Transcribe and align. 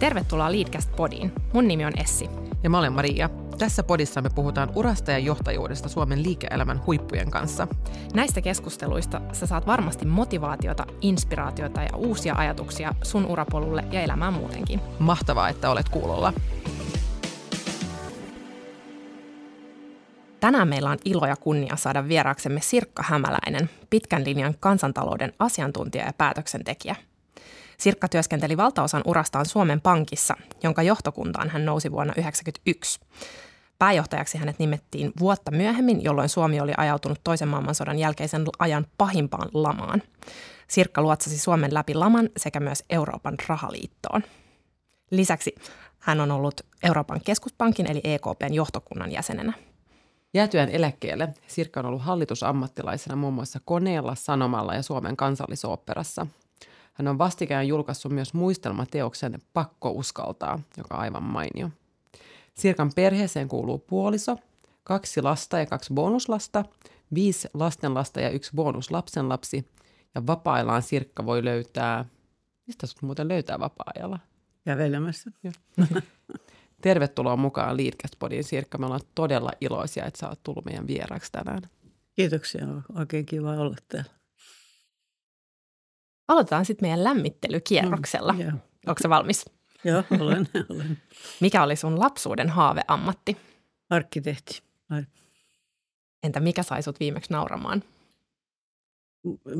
Tervetuloa 0.00 0.52
Leadcast-podiin. 0.52 1.32
Mun 1.52 1.68
nimi 1.68 1.84
on 1.84 1.92
Essi. 2.00 2.28
Ja 2.62 2.70
mä 2.70 2.78
olen 2.78 2.92
Maria. 2.92 3.30
Tässä 3.58 3.82
podissa 3.82 4.22
me 4.22 4.30
puhutaan 4.34 4.72
urasta 4.74 5.10
ja 5.10 5.18
johtajuudesta 5.18 5.88
Suomen 5.88 6.22
liike-elämän 6.22 6.86
huippujen 6.86 7.30
kanssa. 7.30 7.68
Näistä 8.14 8.40
keskusteluista 8.40 9.20
sä 9.32 9.46
saat 9.46 9.66
varmasti 9.66 10.06
motivaatiota, 10.06 10.86
inspiraatiota 11.00 11.82
ja 11.82 11.96
uusia 11.96 12.34
ajatuksia 12.34 12.94
sun 13.02 13.26
urapolulle 13.26 13.84
ja 13.92 14.00
elämään 14.00 14.32
muutenkin. 14.32 14.80
Mahtavaa, 14.98 15.48
että 15.48 15.70
olet 15.70 15.88
kuulolla. 15.88 16.32
Tänään 20.40 20.68
meillä 20.68 20.90
on 20.90 20.98
ilo 21.04 21.26
ja 21.26 21.36
kunnia 21.36 21.76
saada 21.76 22.08
vieraaksemme 22.08 22.60
Sirkka 22.60 23.02
Hämäläinen, 23.06 23.70
pitkän 23.90 24.24
linjan 24.24 24.54
kansantalouden 24.60 25.32
asiantuntija 25.38 26.04
ja 26.04 26.12
päätöksentekijä– 26.12 26.96
Sirkka 27.80 28.08
työskenteli 28.08 28.56
valtaosan 28.56 29.02
urastaan 29.06 29.46
Suomen 29.46 29.80
Pankissa, 29.80 30.34
jonka 30.62 30.82
johtokuntaan 30.82 31.48
hän 31.48 31.64
nousi 31.64 31.92
vuonna 31.92 32.14
1991. 32.14 33.00
Pääjohtajaksi 33.78 34.38
hänet 34.38 34.58
nimettiin 34.58 35.12
vuotta 35.20 35.50
myöhemmin, 35.50 36.04
jolloin 36.04 36.28
Suomi 36.28 36.60
oli 36.60 36.72
ajautunut 36.76 37.20
toisen 37.24 37.48
maailmansodan 37.48 37.98
jälkeisen 37.98 38.44
ajan 38.58 38.86
pahimpaan 38.98 39.48
lamaan. 39.54 40.02
Sirkka 40.68 41.02
luotsasi 41.02 41.38
Suomen 41.38 41.74
läpi 41.74 41.94
laman 41.94 42.28
sekä 42.36 42.60
myös 42.60 42.84
Euroopan 42.90 43.34
rahaliittoon. 43.48 44.22
Lisäksi 45.10 45.54
hän 45.98 46.20
on 46.20 46.30
ollut 46.30 46.60
Euroopan 46.82 47.20
keskuspankin 47.24 47.90
eli 47.90 48.00
EKPn 48.04 48.54
johtokunnan 48.54 49.12
jäsenenä. 49.12 49.52
Jäätyään 50.34 50.68
eläkkeelle 50.68 51.28
Sirkka 51.46 51.80
on 51.80 51.86
ollut 51.86 52.02
hallitusammattilaisena 52.02 53.16
muun 53.16 53.34
muassa 53.34 53.60
koneella, 53.64 54.14
sanomalla 54.14 54.74
ja 54.74 54.82
Suomen 54.82 55.16
kansallisoopperassa– 55.16 56.26
hän 57.00 57.08
on 57.08 57.18
vastikään 57.18 57.68
julkaissut 57.68 58.12
myös 58.12 58.34
muistelmateoksen 58.34 59.38
Pakko 59.52 59.90
uskaltaa, 59.90 60.60
joka 60.76 60.94
on 60.94 61.00
aivan 61.00 61.22
mainio. 61.22 61.70
Sirkan 62.54 62.90
perheeseen 62.94 63.48
kuuluu 63.48 63.78
puoliso, 63.78 64.36
kaksi 64.84 65.22
lasta 65.22 65.58
ja 65.58 65.66
kaksi 65.66 65.94
bonuslasta, 65.94 66.64
viisi 67.14 67.48
lastenlasta 67.54 68.20
ja 68.20 68.30
yksi 68.30 68.50
bonuslapsenlapsi. 68.54 69.68
Ja 70.14 70.26
vapaa-ajallaan 70.26 70.82
Sirkka 70.82 71.26
voi 71.26 71.44
löytää, 71.44 72.04
mistä 72.66 72.86
sut 72.86 73.02
muuten 73.02 73.28
löytää 73.28 73.60
vapaa-ajalla? 73.60 74.18
Kävelemässä. 74.64 75.30
Tervetuloa 76.82 77.36
mukaan 77.36 77.76
Leadcast-podiin 77.76 78.44
Sirkka. 78.44 78.78
Me 78.78 78.86
ollaan 78.86 79.00
todella 79.14 79.50
iloisia, 79.60 80.04
että 80.04 80.18
sä 80.18 80.28
oot 80.28 80.42
tullut 80.42 80.64
meidän 80.64 80.86
vieraaksi 80.86 81.32
tänään. 81.32 81.62
Kiitoksia, 82.16 82.66
oikein 82.94 83.26
kiva 83.26 83.50
olla 83.50 83.76
täällä. 83.88 84.19
Aloitetaan 86.30 86.64
sitten 86.64 86.84
meidän 86.88 87.04
lämmittelykierroksella. 87.04 88.32
Mm, 88.32 88.58
Onko 88.86 89.08
valmis? 89.08 89.44
Joo, 89.84 90.04
olen, 90.20 90.48
olen. 90.74 90.98
Mikä 91.40 91.62
oli 91.62 91.76
sun 91.76 92.00
lapsuuden 92.00 92.48
haaveammatti? 92.48 93.36
Arkkitehti. 93.90 94.62
Ai. 94.90 95.02
Entä 96.22 96.40
mikä 96.40 96.62
sai 96.62 96.82
sut 96.82 97.00
viimeksi 97.00 97.32
nauramaan? 97.32 97.82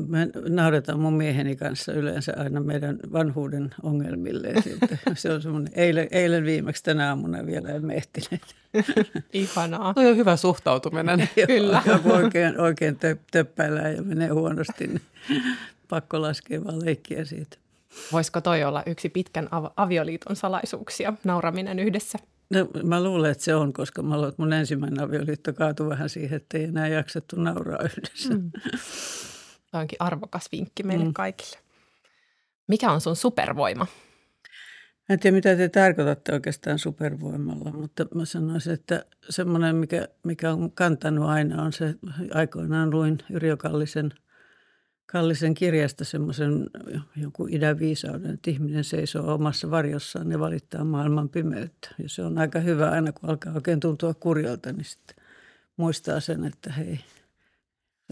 Mä 0.07 0.17
nauretaan 0.49 0.99
mun 0.99 1.13
mieheni 1.13 1.55
kanssa 1.55 1.93
yleensä 1.93 2.33
aina 2.37 2.59
meidän 2.59 2.99
vanhuuden 3.13 3.75
ongelmille. 3.83 4.53
Se 5.13 5.33
on 5.33 5.41
semmoinen, 5.41 5.73
eilen, 5.75 6.07
eilen 6.11 6.45
viimeksi 6.45 6.83
tänä 6.83 7.09
aamuna 7.09 7.45
vielä 7.45 7.69
emme 7.69 7.93
ehtineet. 7.93 8.55
Ihanaa. 9.33 9.93
Tuo 9.93 10.09
on 10.09 10.17
hyvä 10.17 10.35
suhtautuminen. 10.35 11.29
Kyllä. 11.47 11.81
Joku 11.85 12.11
oikein, 12.11 12.59
oikein 12.59 12.97
töppäillään 13.31 13.95
ja 13.95 14.01
menee 14.01 14.29
huonosti, 14.29 14.87
niin 14.87 15.01
pakko 15.91 16.21
laskea 16.21 16.63
vaan 16.63 16.85
leikkiä 16.85 17.25
siitä. 17.25 17.57
Voisiko 18.11 18.41
toi 18.41 18.63
olla 18.63 18.83
yksi 18.85 19.09
pitkän 19.09 19.47
av- 19.51 19.71
avioliiton 19.75 20.35
salaisuuksia, 20.35 21.13
nauraminen 21.23 21.79
yhdessä? 21.79 22.19
No, 22.49 22.67
mä 22.83 23.03
luulen, 23.03 23.31
että 23.31 23.43
se 23.43 23.55
on, 23.55 23.73
koska 23.73 24.01
mä 24.01 24.15
luulen, 24.15 24.29
että 24.29 24.41
mun 24.41 24.53
ensimmäinen 24.53 25.03
avioliitto 25.03 25.53
kaatui 25.53 25.89
vähän 25.89 26.09
siihen, 26.09 26.37
että 26.37 26.57
ei 26.57 26.63
enää 26.63 26.87
jaksettu 26.87 27.35
nauraa 27.35 27.79
yhdessä. 27.83 28.33
Mm. 28.33 28.51
Tämä 29.71 29.81
onkin 29.81 29.97
arvokas 29.99 30.49
vinkki 30.51 30.83
meille 30.83 31.05
mm. 31.05 31.13
kaikille. 31.13 31.57
Mikä 32.67 32.91
on 32.91 33.01
sun 33.01 33.15
supervoima? 33.15 33.87
Mä 35.09 35.13
en 35.13 35.19
tiedä, 35.19 35.35
mitä 35.35 35.55
te 35.55 35.69
tarkoitatte 35.69 36.33
oikeastaan 36.33 36.79
supervoimalla, 36.79 37.71
mutta 37.71 38.05
mä 38.15 38.25
sanoisin, 38.25 38.73
että 38.73 39.05
semmoinen, 39.29 39.75
mikä, 39.75 40.07
mikä 40.23 40.51
on 40.51 40.71
kantanut 40.71 41.29
aina, 41.29 41.63
on 41.63 41.73
se, 41.73 41.95
aikoinaan 42.33 42.89
luin 42.89 43.17
Yrjö 43.29 43.57
Kallisen– 43.57 44.13
Kallisen 45.11 45.53
kirjasta 45.53 46.05
semmoisen 46.05 46.69
jonkun 47.15 47.53
idän 47.53 47.79
viisauden, 47.79 48.33
että 48.33 48.51
ihminen 48.51 48.83
seisoo 48.83 49.33
omassa 49.33 49.71
varjossaan 49.71 50.31
ja 50.31 50.39
valittaa 50.39 50.83
maailman 50.83 51.29
pimeyttä. 51.29 51.89
Ja 51.97 52.09
se 52.09 52.23
on 52.23 52.37
aika 52.37 52.59
hyvä 52.59 52.91
aina, 52.91 53.11
kun 53.11 53.29
alkaa 53.29 53.53
oikein 53.53 53.79
tuntua 53.79 54.13
kurjalta, 54.13 54.73
niin 54.73 54.85
sitten 54.85 55.15
muistaa 55.77 56.19
sen, 56.19 56.45
että 56.45 56.71
hei, 56.71 56.99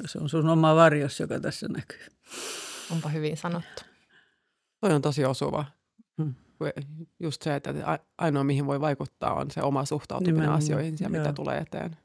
se 0.05 0.19
on 0.19 0.29
sun 0.29 0.49
oma 0.49 0.75
varjos, 0.75 1.19
joka 1.19 1.39
tässä 1.39 1.67
näkyy. 1.67 2.05
Onpa 2.91 3.09
hyvin 3.09 3.37
sanottu. 3.37 3.81
Toi 4.81 4.93
on 4.93 5.01
tosi 5.01 5.25
osuva. 5.25 5.65
Hmm. 6.17 6.33
Just 7.19 7.41
se, 7.41 7.55
että 7.55 7.99
ainoa 8.17 8.43
mihin 8.43 8.65
voi 8.65 8.81
vaikuttaa 8.81 9.33
on 9.33 9.51
se 9.51 9.61
oma 9.61 9.85
suhtautuminen 9.85 10.35
Nimenomaan. 10.35 10.57
asioihin 10.57 10.97
ja 10.99 11.09
mitä 11.09 11.33
tulee 11.33 11.57
eteen. 11.57 11.97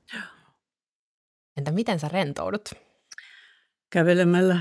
Entä 1.57 1.71
miten 1.71 2.01
sä 2.01 2.09
rentoudut? 2.09 2.71
Kävelemällä, 3.91 4.61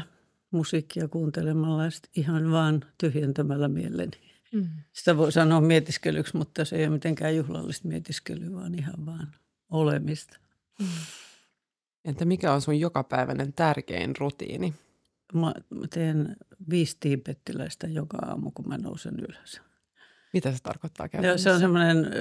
musiikkia 0.54 1.08
kuuntelemalla 1.08 1.84
ja 1.86 1.92
ihan 2.16 2.52
vaan 2.52 2.86
tyhjentämällä 2.98 3.68
mieleni. 3.68 4.18
Mm. 4.54 4.70
Sitä 4.94 5.18
voi 5.18 5.32
sanoa 5.32 5.62
mietiskelyksi, 5.62 6.38
mutta 6.38 6.66
se 6.66 6.76
ei 6.76 6.86
ole 6.86 6.94
mitenkään 6.94 7.36
juhlallista 7.36 7.88
mietiskelyä, 7.88 8.54
vaan 8.54 8.76
ihan 8.76 9.06
vaan 9.06 9.36
olemista. 9.70 10.38
Mm. 10.80 10.88
Entä 12.06 12.26
mikä 12.26 12.54
on 12.54 12.62
sun 12.62 12.80
jokapäiväinen 12.80 13.54
tärkein 13.54 14.14
rutiini? 14.20 14.74
Mä 15.34 15.54
teen 15.90 16.36
viisi 16.70 16.98
tiipettiläistä 17.00 17.88
joka 17.88 18.18
aamu, 18.18 18.52
kun 18.52 18.68
mä 18.68 18.78
nousen 18.78 19.20
ylös. 19.20 19.62
Mitä 20.34 20.52
se 20.52 20.58
tarkoittaa 20.64 21.10
käytännössä? 21.10 21.44
se 21.44 21.54
on 21.54 21.60
semmoinen 21.60 22.12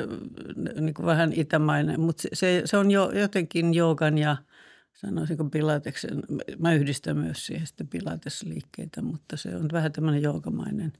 niin 0.81 0.95
vähän 1.05 1.33
itämainen, 1.33 2.01
mutta 2.01 2.29
se, 2.33 2.63
se 2.65 2.77
on 2.77 2.91
jo, 2.91 3.11
jotenkin 3.11 3.75
joogan 3.75 4.19
ja– 4.19 4.37
sanoisinko 4.95 5.45
pilateksen, 5.45 6.23
mä 6.59 6.75
yhdistän 6.75 7.17
myös 7.17 7.47
siihen 7.47 7.67
sitten 7.67 7.89
pilatesliikkeitä, 7.89 9.03
mutta 9.03 9.37
se 9.37 9.57
on 9.57 9.69
vähän 9.73 9.93
tämmöinen 9.93 10.23
joukamainen 10.23 10.93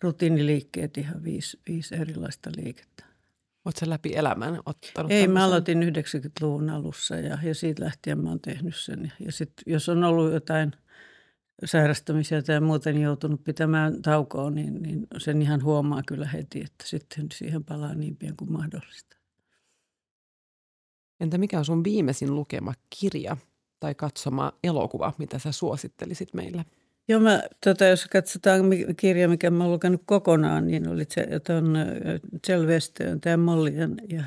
rutiiniliikkeet, 0.00 0.98
ihan 0.98 1.24
viisi, 1.24 1.60
viisi 1.68 1.94
erilaista 1.94 2.50
liikettä. 2.56 3.04
Oletko 3.64 3.90
läpi 3.90 4.16
elämän 4.16 4.60
ottanut 4.66 5.12
Ei, 5.12 5.22
tämmöisen? 5.22 5.30
mä 5.30 5.44
aloitin 5.44 5.82
90-luvun 5.82 6.70
alussa 6.70 7.16
ja, 7.16 7.38
ja 7.42 7.54
siitä 7.54 7.84
lähtien 7.84 8.18
mä 8.18 8.28
oon 8.28 8.40
tehnyt 8.40 8.76
sen. 8.76 9.12
Ja 9.20 9.32
sitten 9.32 9.62
jos 9.66 9.88
on 9.88 10.04
ollut 10.04 10.32
jotain 10.32 10.72
sairastamisia 11.64 12.42
tai 12.42 12.60
muuten 12.60 13.00
joutunut 13.00 13.44
pitämään 13.44 14.02
taukoa, 14.02 14.50
niin, 14.50 14.82
niin 14.82 15.06
sen 15.18 15.42
ihan 15.42 15.62
huomaa 15.62 16.02
kyllä 16.06 16.26
heti, 16.26 16.60
että 16.60 16.84
sitten 16.86 17.26
siihen 17.34 17.64
palaa 17.64 17.94
niin 17.94 18.16
pian 18.16 18.36
kuin 18.36 18.52
mahdollista. 18.52 19.16
Entä 21.22 21.38
mikä 21.38 21.58
on 21.58 21.64
sun 21.64 21.84
viimeisin 21.84 22.34
lukema 22.34 22.74
kirja 23.00 23.36
tai 23.80 23.94
katsoma 23.94 24.52
elokuva, 24.64 25.12
mitä 25.18 25.38
sä 25.38 25.52
suosittelisit 25.52 26.34
meille? 26.34 26.64
Joo, 27.08 27.20
mä, 27.20 27.42
tota, 27.64 27.84
jos 27.84 28.06
katsotaan 28.06 28.62
kirja, 28.96 29.28
mikä 29.28 29.50
mä 29.50 29.64
oon 29.64 29.72
lukenut 29.72 30.02
kokonaan, 30.04 30.66
niin 30.66 30.88
oli 30.88 31.04
se, 31.08 31.26
on 31.58 31.76
Jell 32.48 32.66
Westön, 32.66 33.20
tämä 33.20 33.36
Molly 33.36 33.70
ja, 34.08 34.24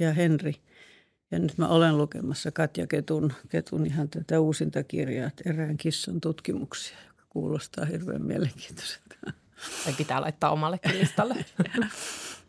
ja 0.00 0.12
Henri. 0.12 0.54
Ja 1.30 1.38
nyt 1.38 1.58
mä 1.58 1.68
olen 1.68 1.98
lukemassa 1.98 2.50
Katja 2.50 2.86
Ketun, 2.86 3.32
Ketun 3.48 3.86
ihan 3.86 4.08
tätä 4.08 4.40
uusinta 4.40 4.82
kirjaa, 4.82 5.30
erään 5.46 5.76
kissan 5.76 6.20
tutkimuksia, 6.20 6.96
joka 7.08 7.24
kuulostaa 7.28 7.84
hirveän 7.84 8.22
mielenkiintoiselta. 8.22 9.14
Tai 9.84 9.92
pitää 9.96 10.20
laittaa 10.20 10.50
omallekin 10.50 10.98
listalle. 10.98 11.44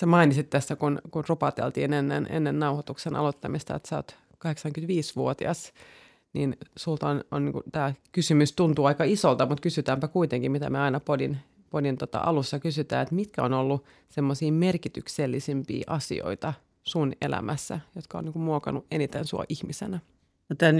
Sä 0.00 0.06
mainitsit 0.06 0.50
tässä, 0.50 0.76
kun, 0.76 0.98
kun 1.10 1.24
rupateltiin 1.28 1.92
ennen, 1.92 2.26
ennen 2.30 2.58
nauhoituksen 2.58 3.16
aloittamista, 3.16 3.74
että 3.74 3.88
sä 3.88 3.96
oot 3.96 4.16
85-vuotias, 4.34 5.72
niin 6.32 6.56
sulta 6.76 7.08
on, 7.08 7.24
on 7.30 7.44
niin 7.44 7.62
tämä 7.72 7.94
kysymys 8.12 8.52
tuntuu 8.52 8.84
aika 8.84 9.04
isolta, 9.04 9.46
mutta 9.46 9.62
kysytäänpä 9.62 10.08
kuitenkin, 10.08 10.52
mitä 10.52 10.70
me 10.70 10.78
aina 10.78 11.00
podin, 11.00 11.38
podin 11.70 11.98
tota 11.98 12.18
alussa 12.18 12.58
kysytään, 12.58 13.02
että 13.02 13.14
mitkä 13.14 13.42
on 13.42 13.52
ollut 13.52 13.84
semmoisia 14.08 14.52
merkityksellisimpiä 14.52 15.84
asioita 15.86 16.54
sun 16.82 17.12
elämässä, 17.20 17.80
jotka 17.96 18.18
on 18.18 18.24
niin 18.24 18.38
muokannut 18.38 18.86
eniten 18.90 19.24
sua 19.24 19.44
ihmisenä? 19.48 20.00
No 20.48 20.56
tämän, 20.56 20.76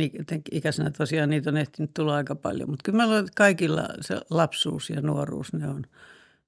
ikäisenä 0.52 0.90
tosiaan 0.90 1.30
niitä 1.30 1.50
on 1.50 1.56
ehtinyt 1.56 1.94
tulla 1.94 2.14
aika 2.14 2.34
paljon, 2.34 2.70
mutta 2.70 2.82
kyllä 2.92 3.24
kaikilla 3.36 3.88
se 4.00 4.20
lapsuus 4.30 4.90
ja 4.90 5.00
nuoruus, 5.00 5.52
ne 5.52 5.68
on– 5.68 5.84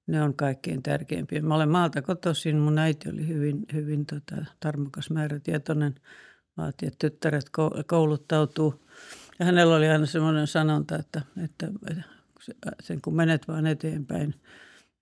ne 0.07 0.23
on 0.23 0.33
kaikkein 0.33 0.83
tärkeimpiä. 0.83 1.41
Mä 1.41 1.55
olen 1.55 1.69
maalta 1.69 2.01
kotoisin. 2.01 2.57
Mun 2.57 2.77
äiti 2.77 3.09
oli 3.09 3.27
hyvin, 3.27 3.65
hyvin 3.73 4.05
tota, 4.05 4.45
tarmokas 4.59 5.09
määrätietoinen. 5.09 5.95
Vaati, 6.57 6.87
että 6.87 7.09
tyttäret 7.09 7.45
kouluttautuu. 7.87 8.85
Ja 9.39 9.45
hänellä 9.45 9.75
oli 9.75 9.89
aina 9.89 10.05
semmoinen 10.05 10.47
sanonta, 10.47 10.95
että, 10.95 11.21
että 11.43 11.67
sen 12.79 13.01
kun 13.01 13.15
menet 13.15 13.47
vaan 13.47 13.67
eteenpäin, 13.67 14.35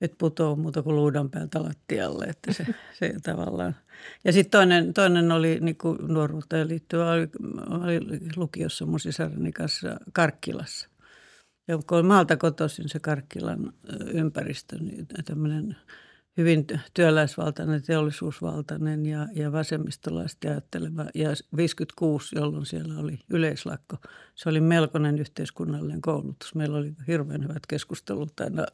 et 0.02 0.18
putoa 0.18 0.56
muuta 0.56 0.84
kuin 0.84 0.96
luudan 0.96 1.30
päältä 1.30 1.64
lattialle, 1.64 2.26
että 2.26 2.54
se, 2.54 2.66
se 3.00 3.14
tavallaan. 3.24 3.76
Ja 4.24 4.34
sitten 4.34 4.52
toinen, 4.52 4.94
toinen 4.94 5.32
oli 5.32 5.58
niin 5.62 5.78
kuin 5.78 5.98
nuoruuteen 6.08 6.68
liittyvä, 6.68 7.12
oli, 7.12 7.30
oli 7.70 8.20
lukiossa 8.36 8.86
mun 8.86 9.00
kanssa 9.54 10.00
Karkkilassa. 10.14 10.90
Kun 11.88 11.98
oli 11.98 12.04
maalta 12.04 12.38
kotoisin 12.38 12.90
se 12.90 13.00
Karkkilan 13.00 13.74
ympäristö, 14.14 14.78
niin 14.80 15.08
tämmöinen– 15.26 15.76
hyvin 16.40 16.66
työläisvaltainen, 16.94 17.84
teollisuusvaltainen 17.84 19.06
ja, 19.06 19.28
ja 19.34 19.52
vasemmistolaisesti 19.52 20.48
ajatteleva. 20.48 21.06
Ja 21.16 21.30
56, 21.58 22.36
jolloin 22.36 22.66
siellä 22.66 23.00
oli 23.00 23.20
yleislakko, 23.30 23.98
se 24.36 24.50
oli 24.50 24.62
melkoinen 24.62 25.20
yhteiskunnallinen 25.20 26.02
koulutus. 26.02 26.56
Meillä 26.56 26.78
oli 26.78 26.94
hirveän 27.08 27.44
hyvät 27.44 27.66
keskustelut 27.68 28.40
aina 28.40 28.66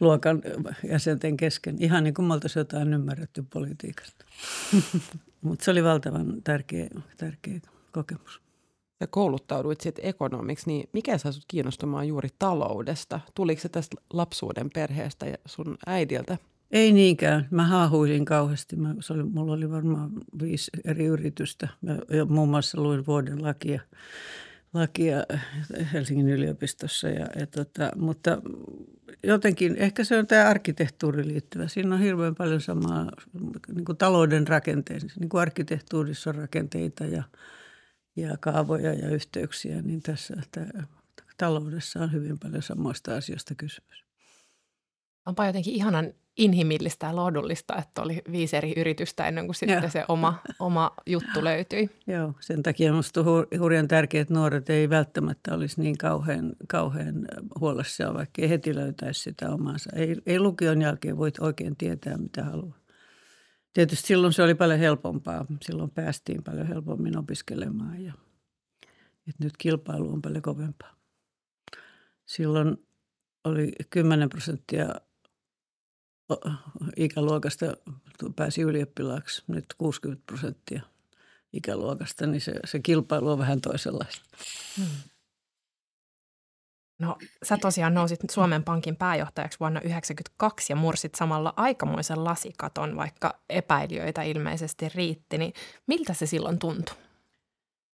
luokan 0.00 0.42
jäsenten 0.88 1.36
kesken. 1.36 1.76
Ihan 1.82 2.04
niin 2.04 2.14
kuin 2.14 2.26
me 2.26 2.34
oltaisiin 2.34 2.60
jotain 2.60 2.94
ymmärretty 2.94 3.44
politiikasta. 3.52 4.24
Mutta 5.42 5.64
se 5.64 5.70
oli 5.70 5.84
valtavan 5.84 6.42
tärkeä, 6.44 6.88
tärkeä 7.16 7.60
kokemus. 7.92 8.43
Ja 9.04 9.08
kouluttauduit 9.08 9.80
sitten 9.80 10.06
ekonomiksi, 10.06 10.66
niin 10.66 10.88
mikä 10.92 11.18
saa 11.18 11.32
sinut 11.32 11.44
kiinnostumaan 11.48 12.08
juuri 12.08 12.28
taloudesta? 12.38 13.20
Tuliko 13.34 13.62
se 13.62 13.68
tästä 13.68 13.96
lapsuuden 14.12 14.70
perheestä 14.74 15.26
ja 15.26 15.36
sun 15.46 15.76
äidiltä? 15.86 16.38
Ei 16.70 16.92
niinkään. 16.92 17.48
Mä 17.50 17.66
haahuisin 17.66 18.24
kauheasti. 18.24 18.76
Mä, 18.76 18.94
se 19.00 19.12
oli, 19.12 19.22
mulla 19.22 19.52
oli 19.52 19.70
varmaan 19.70 20.10
viisi 20.42 20.70
eri 20.84 21.04
yritystä. 21.04 21.68
Mä, 21.82 21.98
ja 22.10 22.24
muun 22.24 22.48
muassa 22.48 22.80
luin 22.80 23.06
vuoden 23.06 23.42
lakia, 23.42 23.80
lakia 24.74 25.16
Helsingin 25.92 26.28
yliopistossa. 26.28 27.08
Ja, 27.08 27.26
ja 27.38 27.46
tota, 27.46 27.90
mutta 27.96 28.42
jotenkin, 29.22 29.76
ehkä 29.76 30.04
se 30.04 30.18
on 30.18 30.26
tämä 30.26 30.48
arkkitehtuuri 30.48 31.28
liittyvä. 31.28 31.68
Siinä 31.68 31.94
on 31.94 32.00
hirveän 32.00 32.34
paljon 32.34 32.60
samaa 32.60 33.10
niin 33.74 33.84
kuin 33.84 33.98
talouden 33.98 34.48
rakenteessa. 34.48 35.20
Niin 35.20 35.28
kuin 35.28 35.40
arkkitehtuurissa 35.40 36.30
on 36.30 36.36
rakenteita 36.36 37.04
ja, 37.04 37.22
ja 38.16 38.36
kaavoja 38.40 38.92
ja 38.94 39.08
yhteyksiä, 39.08 39.82
niin 39.82 40.02
tässä 40.02 40.34
tämä, 40.50 40.86
taloudessa 41.36 42.00
on 42.00 42.12
hyvin 42.12 42.38
paljon 42.38 42.62
samoista 42.62 43.16
asioista 43.16 43.54
kysymys. 43.54 44.04
Onpa 45.26 45.46
jotenkin 45.46 45.74
ihanan 45.74 46.12
inhimillistä 46.36 47.06
ja 47.06 47.16
lohdullista, 47.16 47.76
että 47.76 48.02
oli 48.02 48.22
viisi 48.32 48.56
eri 48.56 48.72
yritystä 48.76 49.28
ennen 49.28 49.46
kuin 49.46 49.56
sitten 49.56 49.90
se 49.90 50.04
oma, 50.08 50.42
oma 50.58 50.90
juttu 51.06 51.44
löytyi. 51.44 51.90
Joo, 52.06 52.32
sen 52.40 52.62
takia 52.62 52.90
minusta 52.90 53.20
on 53.20 53.46
hurjan 53.58 53.88
tärkeää, 53.88 54.22
että 54.22 54.34
nuoret 54.34 54.70
ei 54.70 54.90
välttämättä 54.90 55.54
olisi 55.54 55.80
niin 55.80 55.98
kauhean, 55.98 56.52
kauhean 56.68 57.26
huolessa, 57.60 58.14
vaikka 58.14 58.42
ei 58.42 58.48
heti 58.48 58.74
löytäisi 58.74 59.20
sitä 59.20 59.50
omaansa. 59.50 59.90
Ei, 59.96 60.16
ei 60.26 60.40
lukion 60.40 60.82
jälkeen 60.82 61.16
voi 61.16 61.30
oikein 61.40 61.76
tietää, 61.76 62.16
mitä 62.16 62.44
haluaa. 62.44 62.83
Tietysti 63.74 64.06
silloin 64.06 64.32
se 64.32 64.42
oli 64.42 64.54
paljon 64.54 64.78
helpompaa. 64.78 65.46
Silloin 65.62 65.90
päästiin 65.90 66.42
paljon 66.42 66.66
helpommin 66.66 67.18
opiskelemaan 67.18 68.04
ja 68.04 68.12
että 69.28 69.44
nyt 69.44 69.56
kilpailu 69.56 70.12
on 70.12 70.22
paljon 70.22 70.42
kovempaa. 70.42 70.96
Silloin 72.26 72.86
oli 73.44 73.72
10 73.90 74.28
prosenttia 74.28 74.94
ikäluokasta 76.96 77.66
pääsi 78.36 78.62
ylioppilaaksi, 78.62 79.42
nyt 79.46 79.64
60 79.78 80.22
prosenttia 80.26 80.82
ikäluokasta, 81.52 82.26
niin 82.26 82.40
se, 82.40 82.54
se 82.64 82.80
kilpailu 82.80 83.30
on 83.30 83.38
vähän 83.38 83.60
toisenlaista. 83.60 84.24
Hmm. 84.76 84.86
No 86.98 87.16
sä 87.42 87.56
tosiaan 87.56 87.94
nousit 87.94 88.20
Suomen 88.30 88.64
Pankin 88.64 88.96
pääjohtajaksi 88.96 89.60
vuonna 89.60 89.80
1992 89.80 90.72
ja 90.72 90.76
mursit 90.76 91.14
samalla 91.14 91.54
aikamoisen 91.56 92.24
lasikaton, 92.24 92.96
vaikka 92.96 93.40
epäilijöitä 93.50 94.22
ilmeisesti 94.22 94.88
riitti. 94.94 95.38
Niin 95.38 95.52
miltä 95.86 96.14
se 96.14 96.26
silloin 96.26 96.58
tuntui? 96.58 96.96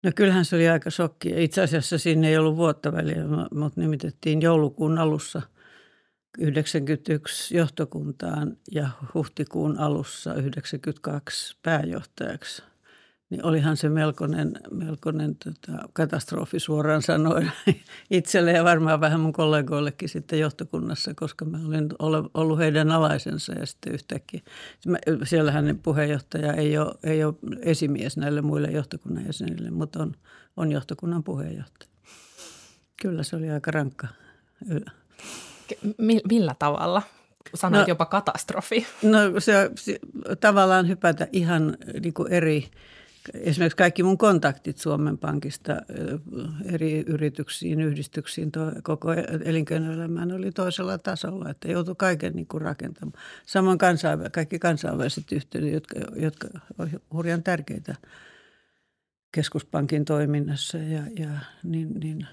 No 0.02 0.10
kyllähän 0.16 0.44
se 0.44 0.56
oli 0.56 0.68
aika 0.68 0.90
shokki. 0.90 1.44
Itse 1.44 1.62
asiassa 1.62 1.98
siinä 1.98 2.28
ei 2.28 2.38
ollut 2.38 2.56
vuotta 2.56 2.92
väliä, 2.92 3.24
mutta 3.54 3.80
nimitettiin 3.80 4.42
joulukuun 4.42 4.98
alussa– 4.98 5.42
91 6.38 7.56
johtokuntaan 7.56 8.56
ja 8.70 8.88
huhtikuun 9.14 9.78
alussa 9.78 10.34
92 10.34 11.56
pääjohtajaksi. 11.62 12.62
Niin 13.30 13.44
olihan 13.44 13.76
se 13.76 13.88
melkoinen, 13.88 14.52
melkoinen 14.70 15.36
tota, 15.36 15.88
katastrofi 15.92 16.60
suoraan 16.60 17.02
sanoen 17.02 17.52
itselle 18.10 18.52
ja 18.52 18.64
varmaan 18.64 19.00
vähän 19.00 19.20
mun 19.20 19.32
kollegoillekin 19.32 20.08
sitten 20.08 20.40
johtokunnassa, 20.40 21.14
koska 21.14 21.44
mä 21.44 21.58
olin 21.66 21.88
ollut 22.34 22.58
heidän 22.58 22.90
alaisensa 22.90 23.52
ja 23.52 23.66
sitten 23.66 23.92
yhtäkkiä. 23.92 24.40
Siellähän 25.24 25.80
puheenjohtaja 25.82 26.52
ei 26.52 26.78
ole, 26.78 26.94
ei 27.02 27.24
ole 27.24 27.34
esimies 27.60 28.16
näille 28.16 28.42
muille 28.42 28.68
johtokunnan 28.68 29.26
jäsenille, 29.26 29.70
mutta 29.70 30.02
on, 30.02 30.14
on 30.56 30.72
johtokunnan 30.72 31.24
puheenjohtaja. 31.24 31.90
Kyllä 33.02 33.22
se 33.22 33.36
oli 33.36 33.50
aika 33.50 33.70
rankka 33.70 34.06
millä 36.28 36.54
tavalla? 36.58 37.02
Sanoit 37.54 37.86
no, 37.86 37.88
jopa 37.88 38.06
katastrofi. 38.06 38.86
No 39.02 39.18
se, 39.38 39.70
se 39.74 39.98
tavallaan 40.40 40.88
hypätä 40.88 41.28
ihan 41.32 41.76
niin 42.00 42.14
eri, 42.30 42.70
esimerkiksi 43.34 43.76
kaikki 43.76 44.02
mun 44.02 44.18
kontaktit 44.18 44.78
Suomen 44.78 45.18
Pankista 45.18 45.76
eri 46.64 47.04
yrityksiin, 47.06 47.80
yhdistyksiin, 47.80 48.52
koko 48.82 49.12
elinkeinoelämään 49.44 50.32
oli 50.32 50.52
toisella 50.52 50.98
tasolla, 50.98 51.50
että 51.50 51.68
joutui 51.68 51.94
kaiken 51.98 52.32
niin 52.32 52.46
kuin 52.46 52.60
rakentamaan. 52.60 53.22
Samoin 53.46 53.78
kansainvä, 53.78 54.30
kaikki 54.30 54.58
kansainväliset 54.58 55.32
yhteydet, 55.32 55.72
jotka, 55.72 55.96
jotka 56.16 56.48
ovat 56.78 56.90
hurjan 57.12 57.42
tärkeitä 57.42 57.94
keskuspankin 59.32 60.04
toiminnassa 60.04 60.78
ja, 60.78 61.02
ja 61.18 61.30
niin, 61.62 62.00
niin 62.00 62.26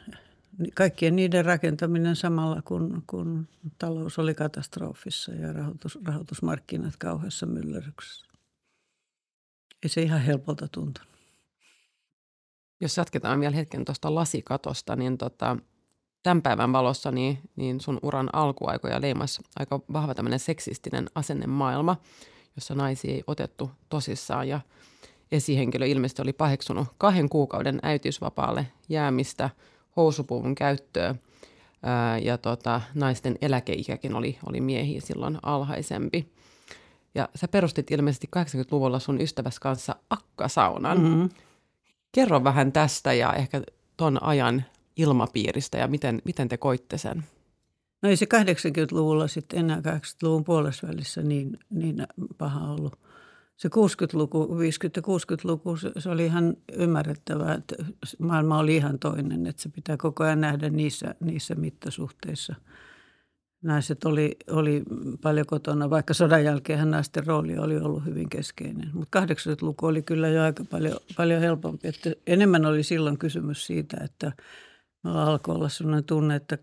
kaikkien 0.73 1.15
niiden 1.15 1.45
rakentaminen 1.45 2.15
samalla, 2.15 2.61
kun, 2.61 3.03
kun 3.07 3.47
talous 3.79 4.19
oli 4.19 4.33
katastrofissa 4.33 5.31
ja 5.31 5.53
rahoitus, 5.53 5.99
rahoitusmarkkinat 6.05 6.97
kauheassa 6.97 7.45
myllerryksessä. 7.45 8.26
Ei 9.83 9.89
se 9.89 10.01
ihan 10.01 10.21
helpolta 10.21 10.67
tuntunut. 10.67 11.09
Jos 12.81 12.97
jatketaan 12.97 13.39
vielä 13.39 13.55
hetken 13.55 13.85
tuosta 13.85 14.15
lasikatosta, 14.15 14.95
niin 14.95 15.17
tota, 15.17 15.57
tämän 16.23 16.41
päivän 16.41 16.73
valossa 16.73 17.11
niin, 17.11 17.39
niin 17.55 17.81
sun 17.81 17.99
uran 18.01 18.29
alkuaikoja 18.33 19.01
leimas 19.01 19.41
aika 19.59 19.79
vahva 19.93 20.15
tämmöinen 20.15 20.39
seksistinen 20.39 21.09
asennemaailma, 21.15 21.95
jossa 22.55 22.75
naisia 22.75 23.13
ei 23.13 23.23
otettu 23.27 23.71
tosissaan 23.89 24.47
ja 24.47 24.61
esihenkilö 25.31 25.85
ilmeisesti 25.85 26.21
oli 26.21 26.33
paheksunut 26.33 26.87
kahden 26.97 27.29
kuukauden 27.29 27.79
äitiysvapaalle 27.83 28.67
jäämistä– 28.89 29.49
housupuvun 29.97 30.55
käyttöä 30.55 31.15
ja 32.21 32.37
tota, 32.37 32.81
naisten 32.93 33.37
eläkeikäkin 33.41 34.15
oli, 34.15 34.37
oli 34.45 34.61
miehiä 34.61 35.01
silloin 35.01 35.37
alhaisempi. 35.43 36.31
Ja 37.15 37.29
sä 37.35 37.47
perustit 37.47 37.91
ilmeisesti 37.91 38.27
80-luvulla 38.37 38.99
sun 38.99 39.21
ystäväs 39.21 39.59
kanssa 39.59 39.95
akkasaunan. 40.09 41.01
Mm-hmm. 41.01 41.29
Kerro 42.11 42.43
vähän 42.43 42.71
tästä 42.71 43.13
ja 43.13 43.33
ehkä 43.33 43.61
ton 43.97 44.23
ajan 44.23 44.65
ilmapiiristä 44.95 45.77
ja 45.77 45.87
miten, 45.87 46.21
miten 46.25 46.49
te 46.49 46.57
koitte 46.57 46.97
sen? 46.97 47.23
No 48.01 48.09
ei 48.09 48.17
se 48.17 48.25
80-luvulla 48.25 49.27
sitten 49.27 49.59
enää 49.59 49.77
80-luvun 49.77 50.43
puolessa 50.43 50.87
välissä 50.87 51.21
niin, 51.21 51.59
niin 51.69 52.07
paha 52.37 52.71
ollut 52.71 52.99
se 53.57 53.67
60-luku, 53.67 54.45
50- 54.45 54.49
ja 54.95 55.01
60-luku, 55.01 55.77
se, 55.77 55.91
se 55.97 56.09
oli 56.09 56.25
ihan 56.25 56.57
ymmärrettävää, 56.73 57.53
että 57.53 57.75
maailma 58.19 58.59
oli 58.59 58.75
ihan 58.75 58.99
toinen, 58.99 59.47
että 59.47 59.61
se 59.61 59.69
pitää 59.69 59.97
koko 59.97 60.23
ajan 60.23 60.41
nähdä 60.41 60.69
niissä, 60.69 61.15
niissä 61.19 61.55
mittasuhteissa. 61.55 62.55
Naiset 63.61 64.03
oli, 64.03 64.37
oli 64.49 64.83
paljon 65.21 65.45
kotona, 65.45 65.89
vaikka 65.89 66.13
sodan 66.13 66.43
jälkeen 66.43 66.91
naisten 66.91 67.27
rooli 67.27 67.57
oli 67.57 67.77
ollut 67.77 68.05
hyvin 68.05 68.29
keskeinen. 68.29 68.89
Mutta 68.93 69.19
80-luku 69.21 69.85
oli 69.85 70.01
kyllä 70.01 70.27
jo 70.27 70.43
aika 70.43 70.63
paljon, 70.71 70.97
paljon 71.17 71.41
helpompi. 71.41 71.87
Että 71.87 72.11
enemmän 72.27 72.65
oli 72.65 72.83
silloin 72.83 73.17
kysymys 73.17 73.65
siitä, 73.65 73.97
että– 74.03 74.31
Mulla 75.07 75.23
alkoi 75.23 75.55
olla 75.55 75.69
sellainen 75.69 76.03
tunne, 76.03 76.35
että 76.35 76.57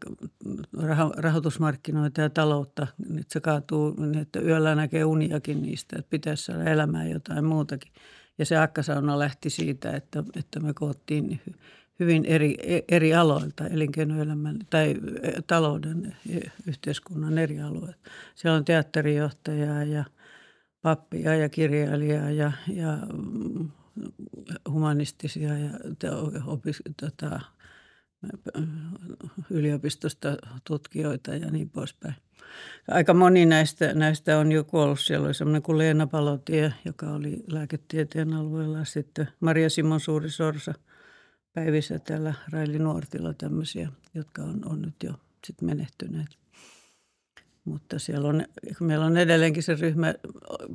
rahoitusmarkkinoita 1.16 2.20
ja 2.20 2.30
taloutta, 2.30 2.86
että 3.20 3.32
se 3.32 3.40
kaatuu, 3.40 3.94
niin 3.98 4.18
että 4.18 4.40
yöllä 4.40 4.74
näkee 4.74 5.04
uniakin 5.04 5.62
niistä, 5.62 5.96
että 5.98 6.10
pitäisi 6.10 6.44
saada 6.44 6.64
elämään 6.64 7.10
jotain 7.10 7.44
muutakin. 7.44 7.92
Ja 8.38 8.46
se 8.46 8.56
akkasauna 8.56 9.18
lähti 9.18 9.50
siitä, 9.50 9.92
että, 9.92 10.24
että 10.36 10.60
me 10.60 10.74
koottiin 10.74 11.40
hyvin 12.00 12.24
eri, 12.24 12.56
eri 12.88 13.14
aloilta, 13.14 13.66
elinkeinoelämän 13.66 14.58
tai 14.70 14.94
talouden, 15.46 16.16
yhteiskunnan 16.66 17.38
eri 17.38 17.60
alueet. 17.60 17.96
Siellä 18.34 18.56
on 18.56 18.64
teatterijohtajaa 18.64 19.84
ja 19.84 20.04
pappia 20.82 21.34
ja 21.34 21.48
kirjailijaa 21.48 22.30
ja, 22.30 22.52
ja 22.68 22.98
humanistisia 24.70 25.58
ja 25.58 25.70
opis, 26.46 26.82
tota, 27.00 27.40
yliopistosta 29.50 30.36
tutkijoita 30.64 31.34
ja 31.34 31.50
niin 31.50 31.70
poispäin. 31.70 32.14
aika 32.88 33.14
moni 33.14 33.46
näistä, 33.46 33.94
näistä 33.94 34.38
on 34.38 34.52
jo 34.52 34.64
kuollut. 34.64 35.00
Siellä 35.00 35.26
oli 35.26 35.34
semmoinen 35.34 35.62
kuin 35.62 35.78
Leena 35.78 36.06
Palotie, 36.06 36.74
joka 36.84 37.10
oli 37.10 37.44
lääketieteen 37.46 38.32
alueella. 38.32 38.84
Sitten 38.84 39.28
Maria 39.40 39.70
Simon 39.70 40.00
Suuri 40.00 40.30
Sorsa, 40.30 40.74
Päivi 41.54 41.82
Sätälä, 41.82 42.34
Raili 42.52 42.78
Nuortila, 42.78 43.34
tämmöisiä, 43.34 43.88
jotka 44.14 44.42
on, 44.42 44.61
on 44.64 44.82
nyt 44.82 44.94
jo 45.02 45.12
sit 45.46 45.62
menehtyneet. 45.62 46.38
Mutta 47.64 47.99
siellä 47.99 48.28
on, 48.28 48.44
meillä 48.80 49.04
on 49.04 49.16
edelleenkin 49.16 49.62
se 49.62 49.75
ryhmä 49.75 50.14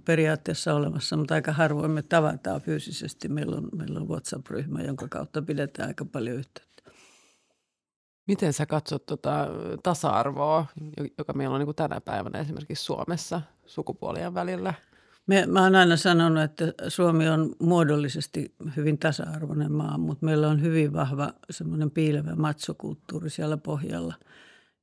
periaatteessa 0.05 0.73
olemassa, 0.73 1.17
mutta 1.17 1.33
aika 1.33 1.51
harvoin 1.51 1.91
me 1.91 2.01
tavataan 2.01 2.61
fyysisesti. 2.61 3.29
Meillä 3.29 3.55
on, 3.55 3.69
meillä 3.75 3.99
on 3.99 4.09
WhatsApp-ryhmä, 4.09 4.81
jonka 4.81 5.07
kautta 5.07 5.41
pidetään 5.41 5.87
aika 5.87 6.05
paljon 6.05 6.37
yhteyttä. 6.37 6.91
Miten 8.27 8.53
sä 8.53 8.65
katsot 8.65 9.05
tota 9.05 9.47
tasa-arvoa, 9.83 10.65
joka 11.17 11.33
meillä 11.33 11.53
on 11.53 11.59
niin 11.59 11.67
kuin 11.67 11.75
tänä 11.75 12.01
päivänä 12.01 12.39
esimerkiksi 12.39 12.85
Suomessa 12.85 13.41
sukupuolien 13.65 14.33
välillä? 14.33 14.73
Me, 15.29 15.45
mä 15.45 15.63
oon 15.63 15.75
aina 15.75 15.97
sanonut, 15.97 16.43
että 16.43 16.73
Suomi 16.87 17.29
on 17.29 17.55
muodollisesti 17.59 18.55
hyvin 18.77 18.97
tasa-arvoinen 18.97 19.71
maa, 19.71 19.97
mutta 19.97 20.25
meillä 20.25 20.47
on 20.47 20.61
hyvin 20.61 20.93
vahva 20.93 21.33
semmoinen 21.49 21.91
piilevä 21.91 22.35
matsokulttuuri 22.35 23.29
siellä 23.29 23.57
pohjalla– 23.57 24.13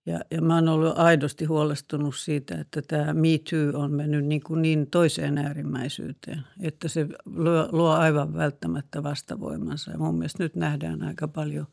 ja, 0.07 0.21
ja 0.31 0.43
mä 0.43 0.55
oon 0.55 0.69
ollut 0.69 0.99
aidosti 0.99 1.45
huolestunut 1.45 2.17
siitä, 2.17 2.61
että 2.61 2.83
tämä 2.83 3.15
Me 3.15 3.29
Too 3.51 3.83
on 3.83 3.93
mennyt 3.93 4.25
niin, 4.25 4.41
kuin 4.41 4.63
niin 4.63 4.91
toiseen 4.91 5.39
äärimmäisyyteen, 5.39 6.43
että 6.61 6.89
se 6.89 7.07
luo, 7.25 7.69
luo 7.73 7.91
aivan 7.91 8.35
välttämättä 8.35 9.03
vastavoimansa. 9.03 9.91
Ja 9.91 9.99
mun 9.99 10.15
mielestä 10.15 10.43
nyt 10.43 10.57
nähdään 10.57 11.03
aika 11.03 11.29
paljon, 11.29 11.67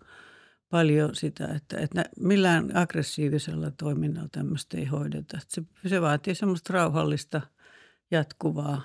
paljon 0.69 1.15
sitä, 1.15 1.47
että, 1.47 1.77
että 1.77 2.05
millään 2.19 2.77
aggressiivisella 2.77 3.71
toiminnalla 3.71 4.29
tämmöistä 4.31 4.77
ei 4.77 4.85
hoideta. 4.85 5.39
Se, 5.47 5.63
se 5.87 6.01
vaatii 6.01 6.35
semmoista 6.35 6.73
rauhallista, 6.73 7.41
jatkuvaa, 8.13 8.81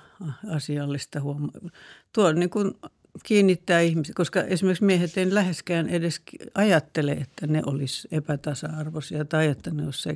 asiallista 0.51 1.21
huomioon. 1.21 1.71
Tuo 2.13 2.33
niin 2.33 2.51
kuin 2.51 2.75
kiinnittää 3.23 3.81
ihmisiä, 3.81 4.15
koska 4.17 4.43
esimerkiksi 4.43 4.85
miehet 4.85 5.19
ei 5.19 5.35
läheskään 5.35 5.89
edes 5.89 6.21
ajattele, 6.55 7.13
että 7.13 7.47
ne 7.47 7.63
olisi 7.67 8.09
epätasa-arvoisia 8.11 9.25
tai 9.25 9.47
että 9.47 9.71
ne 9.71 9.85
olisi 9.85 10.09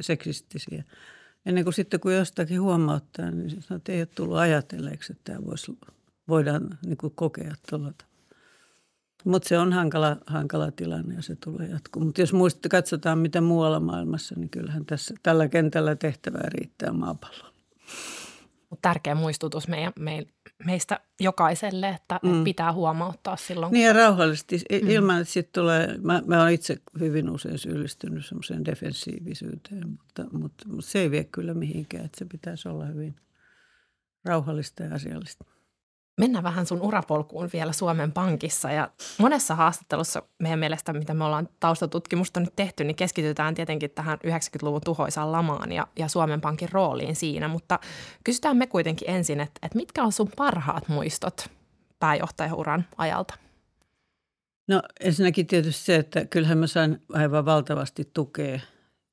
seksistisiä. 0.00 0.84
Ennen 1.46 1.64
kuin 1.64 1.74
sitten 1.74 2.00
kun 2.00 2.14
jostakin 2.14 2.62
huomauttaa, 2.62 3.30
niin 3.30 3.62
sanoo, 3.62 3.76
että 3.76 3.92
ei 3.92 4.00
ole 4.00 4.06
tullut 4.06 4.36
ajatelleeksi, 4.36 5.12
että 5.12 5.32
tämä 5.32 5.46
voisi, 5.46 5.78
voidaan 6.28 6.78
niin 6.86 6.96
kuin 6.96 7.12
kokea 7.16 7.54
tuolla 7.70 7.92
mutta 9.24 9.48
se 9.48 9.58
on 9.58 9.72
hankala, 9.72 10.16
hankala 10.26 10.70
tilanne 10.70 11.14
ja 11.14 11.22
se 11.22 11.36
tulee 11.36 11.68
jatkuu. 11.68 12.04
Mutta 12.04 12.20
jos 12.20 12.32
muistatte, 12.32 12.68
katsotaan 12.68 13.18
mitä 13.18 13.40
muualla 13.40 13.80
maailmassa, 13.80 14.34
niin 14.38 14.50
kyllähän 14.50 14.86
tässä 14.86 15.14
tällä 15.22 15.48
kentällä 15.48 15.96
tehtävää 15.96 16.48
riittää 16.48 16.92
maapallolla. 16.92 17.52
Tärkeä 18.82 19.14
muistutus 19.14 19.68
meidän, 19.68 19.92
meistä 20.64 21.00
jokaiselle, 21.20 21.88
että 21.88 22.20
mm. 22.22 22.44
pitää 22.44 22.72
huomauttaa 22.72 23.36
silloin. 23.36 23.72
Niin 23.72 23.86
ja 23.86 23.92
rauhallisesti, 23.92 24.56
mm. 24.56 24.88
ilman 24.88 25.20
että 25.20 25.32
sitten 25.32 25.62
tulee, 25.62 25.98
mä, 26.02 26.22
mä 26.26 26.42
olen 26.42 26.54
itse 26.54 26.76
hyvin 27.00 27.30
usein 27.30 27.58
syyllistynyt 27.58 28.26
semmoiseen 28.26 28.64
defensiivisyyteen, 28.64 29.90
mutta, 29.90 30.26
mutta, 30.32 30.68
mutta 30.68 30.90
se 30.90 30.98
ei 30.98 31.10
vie 31.10 31.24
kyllä 31.24 31.54
mihinkään, 31.54 32.04
että 32.04 32.18
se 32.18 32.24
pitäisi 32.24 32.68
olla 32.68 32.84
hyvin 32.84 33.16
rauhallista 34.24 34.82
ja 34.82 34.94
asiallista. 34.94 35.44
Mennään 36.18 36.44
vähän 36.44 36.66
sun 36.66 36.82
urapolkuun 36.82 37.50
vielä 37.52 37.72
Suomen 37.72 38.12
Pankissa 38.12 38.70
ja 38.70 38.90
monessa 39.18 39.54
haastattelussa 39.54 40.22
meidän 40.38 40.58
mielestä, 40.58 40.92
mitä 40.92 41.14
me 41.14 41.24
ollaan 41.24 41.48
taustatutkimusta 41.60 42.40
nyt 42.40 42.56
tehty, 42.56 42.84
niin 42.84 42.96
keskitytään 42.96 43.54
tietenkin 43.54 43.90
tähän 43.90 44.18
90-luvun 44.26 44.80
tuhoisaan 44.84 45.32
lamaan 45.32 45.72
ja, 45.72 45.86
ja 45.98 46.08
Suomen 46.08 46.40
Pankin 46.40 46.68
rooliin 46.72 47.16
siinä, 47.16 47.48
mutta 47.48 47.78
kysytään 48.24 48.56
me 48.56 48.66
kuitenkin 48.66 49.10
ensin, 49.10 49.40
että, 49.40 49.58
että 49.62 49.76
mitkä 49.76 50.02
on 50.02 50.12
sun 50.12 50.30
parhaat 50.36 50.88
muistot 50.88 51.46
pääjohtajauran 52.00 52.84
ajalta? 52.96 53.34
No 54.68 54.82
ensinnäkin 55.00 55.46
tietysti 55.46 55.84
se, 55.84 55.96
että 55.96 56.24
kyllähän 56.24 56.58
mä 56.58 56.66
sain 56.66 57.02
aivan 57.12 57.44
valtavasti 57.44 58.10
tukea 58.14 58.60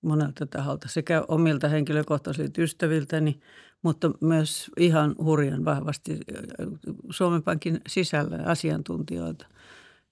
monelta 0.04 0.46
taholta, 0.46 0.88
sekä 0.88 1.24
omilta 1.28 1.68
henkilökohtaisilta 1.68 2.62
ystäviltäni, 2.62 3.40
mutta 3.86 4.12
myös 4.22 4.72
ihan 4.78 5.16
hurjan 5.24 5.66
vahvasti 5.66 6.20
Suomen 7.10 7.44
Pankin 7.44 7.82
sisällä 7.88 8.40
asiantuntijoilta. 8.46 9.48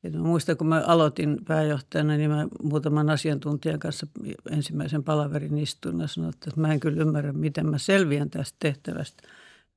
Et 0.04 0.14
mä 0.14 0.20
muistan, 0.20 0.58
kun 0.58 0.68
mä 0.68 0.84
aloitin 0.88 1.38
pääjohtajana, 1.48 2.18
niin 2.18 2.30
mä 2.30 2.48
muutaman 2.64 3.10
asiantuntijan 3.10 3.80
kanssa 3.80 4.08
ensimmäisen 4.52 5.04
palaverin 5.04 5.58
istuin 5.58 6.00
ja 6.00 6.08
sanoin, 6.08 6.34
että 6.34 6.52
mä 6.56 6.74
en 6.74 6.80
kyllä 6.80 7.02
ymmärrä, 7.02 7.34
miten 7.34 7.70
mä 7.70 7.78
selviän 7.78 8.30
tästä 8.30 8.56
tehtävästä. 8.60 9.24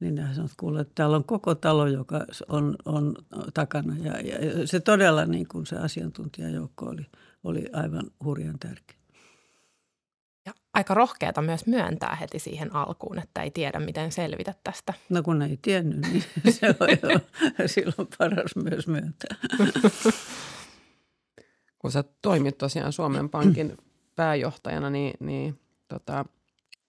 Niin 0.01 0.19
hän 0.19 0.35
sanoi, 0.35 0.47
että 0.47 0.57
kuule, 0.61 0.81
että 0.81 0.93
täällä 0.95 1.17
on 1.17 1.25
koko 1.25 1.55
talo, 1.55 1.87
joka 1.87 2.25
on, 2.49 2.77
on 2.85 3.15
takana. 3.55 3.97
Ja, 3.97 4.21
ja 4.21 4.67
se 4.67 4.81
todella 4.81 5.27
niin 5.27 5.49
kuin 5.49 5.67
se 5.67 5.77
asiantuntijajoukko 5.77 6.87
oli, 6.87 7.07
oli 7.45 7.65
aivan 7.73 8.05
hurjan 8.25 8.59
tärkeä 8.59 8.96
aika 10.75 10.95
rohkeata 10.95 11.43
myös 11.43 11.67
myöntää 11.67 12.17
heti 12.21 12.39
siihen 12.39 12.77
alkuun, 12.77 13.19
että 13.19 13.43
ei 13.43 13.51
tiedä, 13.51 13.81
miten 13.81 14.13
selvitä 14.13 14.55
tästä. 14.65 14.95
No 15.09 15.23
kun 15.23 15.43
ei 15.43 15.59
tiennyt, 15.63 16.01
niin 16.01 16.25
se 16.55 16.67
on 16.81 16.89
jo 17.59 17.69
silloin 17.69 18.09
paras 18.19 18.57
myös 18.57 18.87
myöntää. 18.87 19.37
Kun 21.79 21.93
sä 21.93 22.05
toimit 22.23 22.59
tosiaan 22.59 22.93
Suomen 22.93 23.29
Pankin 23.29 23.77
pääjohtajana, 24.17 24.91
niin, 24.91 25.15
niin 25.21 25.61
tota, 25.89 26.25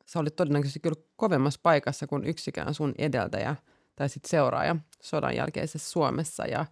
sä 0.05 0.19
olit 0.19 0.35
todennäköisesti 0.35 0.79
kyllä 0.79 1.01
kovemmassa 1.15 1.59
paikassa 1.63 2.07
kuin 2.07 2.23
yksikään 2.23 2.73
sun 2.73 2.93
edeltäjä 2.97 3.55
tai 3.95 4.09
sitten 4.09 4.29
seuraaja 4.29 4.75
sodan 5.01 5.35
jälkeisessä 5.35 5.89
Suomessa 5.89 6.45
ja, 6.45 6.65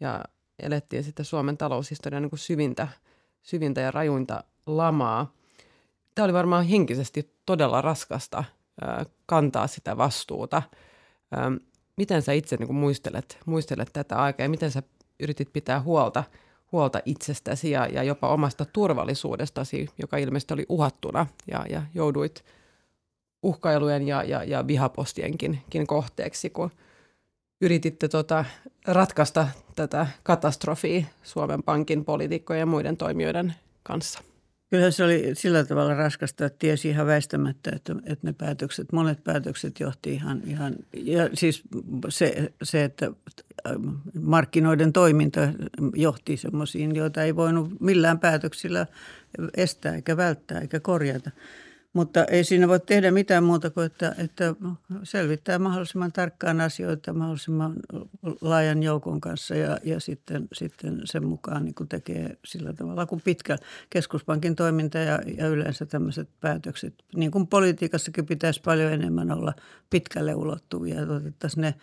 ja 0.00 0.24
elettiin 0.58 1.04
sitten 1.04 1.24
Suomen 1.24 1.56
taloushistorian 1.56 2.22
niin 2.22 2.30
kuin 2.30 2.40
syvintä, 2.40 2.88
syvintä 3.42 3.80
ja 3.80 3.90
rajuinta 3.90 4.44
lamaa– 4.66 5.32
tämä 6.14 6.24
oli 6.24 6.32
varmaan 6.32 6.64
henkisesti 6.64 7.34
todella 7.46 7.80
raskasta 7.80 8.44
kantaa 9.26 9.66
sitä 9.66 9.96
vastuuta. 9.96 10.62
miten 11.96 12.22
sä 12.22 12.32
itse 12.32 12.56
niin 12.56 12.74
muistelet, 12.74 13.38
muistelet 13.46 13.90
tätä 13.92 14.16
aikaa 14.16 14.44
ja 14.44 14.48
miten 14.48 14.70
sä 14.70 14.82
yritit 15.20 15.52
pitää 15.52 15.80
huolta, 15.80 16.24
huolta 16.72 17.00
itsestäsi 17.04 17.70
ja, 17.70 17.86
ja 17.86 18.02
jopa 18.02 18.28
omasta 18.28 18.64
turvallisuudestasi, 18.64 19.88
joka 19.98 20.16
ilmeisesti 20.16 20.54
oli 20.54 20.66
uhattuna 20.68 21.26
ja, 21.46 21.64
ja 21.70 21.82
jouduit 21.94 22.44
uhkailujen 23.42 24.06
ja, 24.08 24.22
ja, 24.22 24.44
ja 24.44 24.66
vihapostienkin 24.66 25.60
kohteeksi, 25.86 26.50
kun 26.50 26.70
yrititte 27.60 28.08
tota, 28.08 28.44
ratkaista 28.86 29.48
tätä 29.76 30.06
katastrofia 30.22 31.04
Suomen 31.22 31.62
Pankin 31.62 32.04
poliitikkojen 32.04 32.60
ja 32.60 32.66
muiden 32.66 32.96
toimijoiden 32.96 33.54
kanssa– 33.82 34.22
Kyllä 34.70 34.90
se 34.90 35.04
oli 35.04 35.30
sillä 35.32 35.64
tavalla 35.64 35.94
raskasta, 35.94 36.46
että 36.46 36.58
tiesi 36.58 36.88
ihan 36.88 37.06
väistämättä, 37.06 37.70
että, 37.76 37.94
että 38.06 38.26
ne 38.26 38.32
päätökset, 38.32 38.92
monet 38.92 39.24
päätökset 39.24 39.80
johti 39.80 40.12
ihan, 40.12 40.42
ihan 40.46 40.74
ja 40.92 41.30
siis 41.34 41.62
se, 42.08 42.52
se, 42.62 42.84
että 42.84 43.10
markkinoiden 44.20 44.92
toiminta 44.92 45.40
johti 45.94 46.36
semmoisiin, 46.36 46.96
joita 46.96 47.22
ei 47.22 47.36
voinut 47.36 47.80
millään 47.80 48.18
päätöksillä 48.18 48.86
estää 49.56 49.94
eikä 49.94 50.16
välttää 50.16 50.60
eikä 50.60 50.80
korjata. 50.80 51.30
Mutta 51.94 52.24
ei 52.24 52.44
siinä 52.44 52.68
voi 52.68 52.80
tehdä 52.80 53.10
mitään 53.10 53.44
muuta 53.44 53.70
kuin, 53.70 53.86
että, 53.86 54.14
että 54.18 54.54
selvittää 55.02 55.58
mahdollisimman 55.58 56.12
tarkkaan 56.12 56.60
asioita 56.60 57.12
mahdollisimman 57.12 57.74
laajan 58.40 58.82
joukon 58.82 59.20
kanssa 59.20 59.54
ja, 59.54 59.78
ja 59.84 60.00
sitten, 60.00 60.48
sitten 60.52 61.00
sen 61.04 61.26
mukaan 61.26 61.64
niin 61.64 61.74
kuin 61.74 61.88
tekee 61.88 62.36
sillä 62.44 62.72
tavalla 62.72 63.06
kuin 63.06 63.20
pitkä 63.24 63.58
keskuspankin 63.90 64.56
toiminta 64.56 64.98
ja, 64.98 65.18
ja 65.36 65.46
yleensä 65.46 65.86
tämmöiset 65.86 66.28
päätökset. 66.40 66.94
Niin 67.16 67.30
kuin 67.30 67.46
politiikassakin 67.46 68.26
pitäisi 68.26 68.60
paljon 68.64 68.92
enemmän 68.92 69.32
olla 69.32 69.52
pitkälle 69.90 70.34
ulottuvia, 70.34 71.02
että 71.02 71.14
otettaisiin 71.14 71.62
ne 71.62 71.74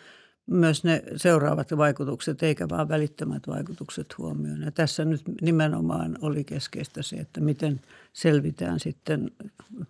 myös 0.52 0.84
ne 0.84 1.04
seuraavat 1.16 1.78
vaikutukset, 1.78 2.44
eikä 2.44 2.70
vaan 2.70 2.90
välittömät 2.90 3.48
vaikutukset 3.48 4.18
huomioon. 4.18 4.62
Ja 4.62 4.72
tässä 4.72 5.06
nyt 5.06 5.22
nimenomaan 5.42 6.18
oli 6.22 6.44
keskeistä 6.44 7.02
se, 7.02 7.16
että 7.16 7.42
miten 7.42 7.82
selvitään 8.14 8.80
sitten 8.80 9.32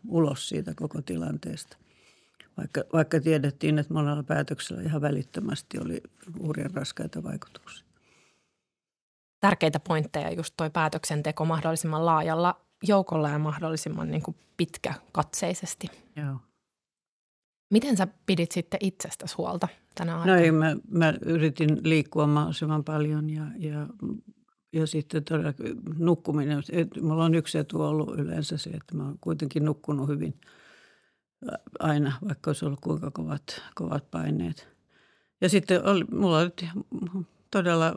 ulos 0.08 0.50
siitä 0.50 0.74
koko 0.75 1.01
tilanteesta. 1.01 1.77
Vaikka, 2.58 2.82
vaikka 2.94 3.20
tiedettiin, 3.20 3.80
että 3.80 3.94
monella 3.94 4.24
päätöksellä 4.24 4.82
ihan 4.82 5.01
välittömästi 5.01 5.80
oli 5.80 6.01
hurjan 6.41 6.72
raskaita 6.74 7.24
vaikutuksia. 7.24 7.86
Tärkeitä 9.39 9.80
pointteja 9.80 10.32
just 10.32 10.53
toi 10.58 10.70
päätöksenteko 10.70 11.46
mahdollisimman 11.46 12.06
laajalla 12.06 12.62
joukolla 12.84 13.30
ja 13.30 13.39
mahdollisimman 13.39 14.12
niin 14.12 14.24
kuin 14.24 14.38
pitkäkatseisesti. 14.58 15.88
Joo. 16.15 16.36
Miten 17.72 17.98
sä 17.98 18.08
pidit 18.25 18.51
sitten 18.51 18.80
itsestäsi 18.84 19.36
huolta 19.38 19.68
tänä 19.96 20.20
aikana? 20.20 20.36
No 20.36 20.42
ei, 20.42 20.51
mä, 20.51 20.75
mä 20.90 21.13
yritin 21.25 21.78
liikkua 21.84 22.28
mahdollisimman 22.28 22.84
paljon 22.84 23.30
ja, 23.30 23.44
ja, 23.58 23.88
ja 24.74 24.88
sitten 24.88 25.24
todella 25.24 25.54
nukkuminen. 25.98 26.63
Et, 26.72 27.01
mulla 27.01 27.25
on 27.25 27.36
yksi 27.36 27.58
etu 27.58 27.82
ollut 27.82 28.20
yleensä 28.20 28.58
se, 28.58 28.70
että 28.70 28.96
mä 28.96 29.04
oon 29.04 29.18
kuitenkin 29.22 29.66
nukkunut 29.66 30.08
hyvin, 30.08 30.34
aina, 31.80 32.13
vaikka 32.28 32.50
olisi 32.50 32.66
ollut 32.66 32.80
kuinka 32.80 33.12
kovat, 33.12 33.62
kovat 33.75 34.12
paineet. 34.12 34.68
Ja 35.42 35.50
sitten 35.50 35.86
oli, 35.86 36.04
mulla 36.12 36.40
oli 36.40 36.51
todella 37.51 37.93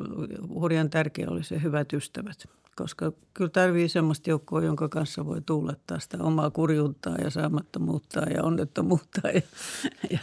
hurjan 0.48 0.90
tärkeä 0.90 1.26
oli 1.30 1.44
se 1.44 1.62
hyvät 1.62 1.92
ystävät, 1.92 2.48
koska 2.76 3.12
kyllä 3.34 3.50
tarvii 3.50 3.88
semmoista 3.88 4.30
joukkoa, 4.30 4.62
jonka 4.62 4.88
kanssa 4.88 5.26
voi 5.26 5.40
tuulettaa 5.40 5.98
sitä 6.00 6.18
omaa 6.20 6.50
kurjuuttaa 6.50 7.16
ja 7.16 7.30
saamattomuutta 7.30 8.20
ja 8.20 8.42
onnettomuutta, 8.42 9.28
ja, 9.28 9.42
ja, 10.10 10.18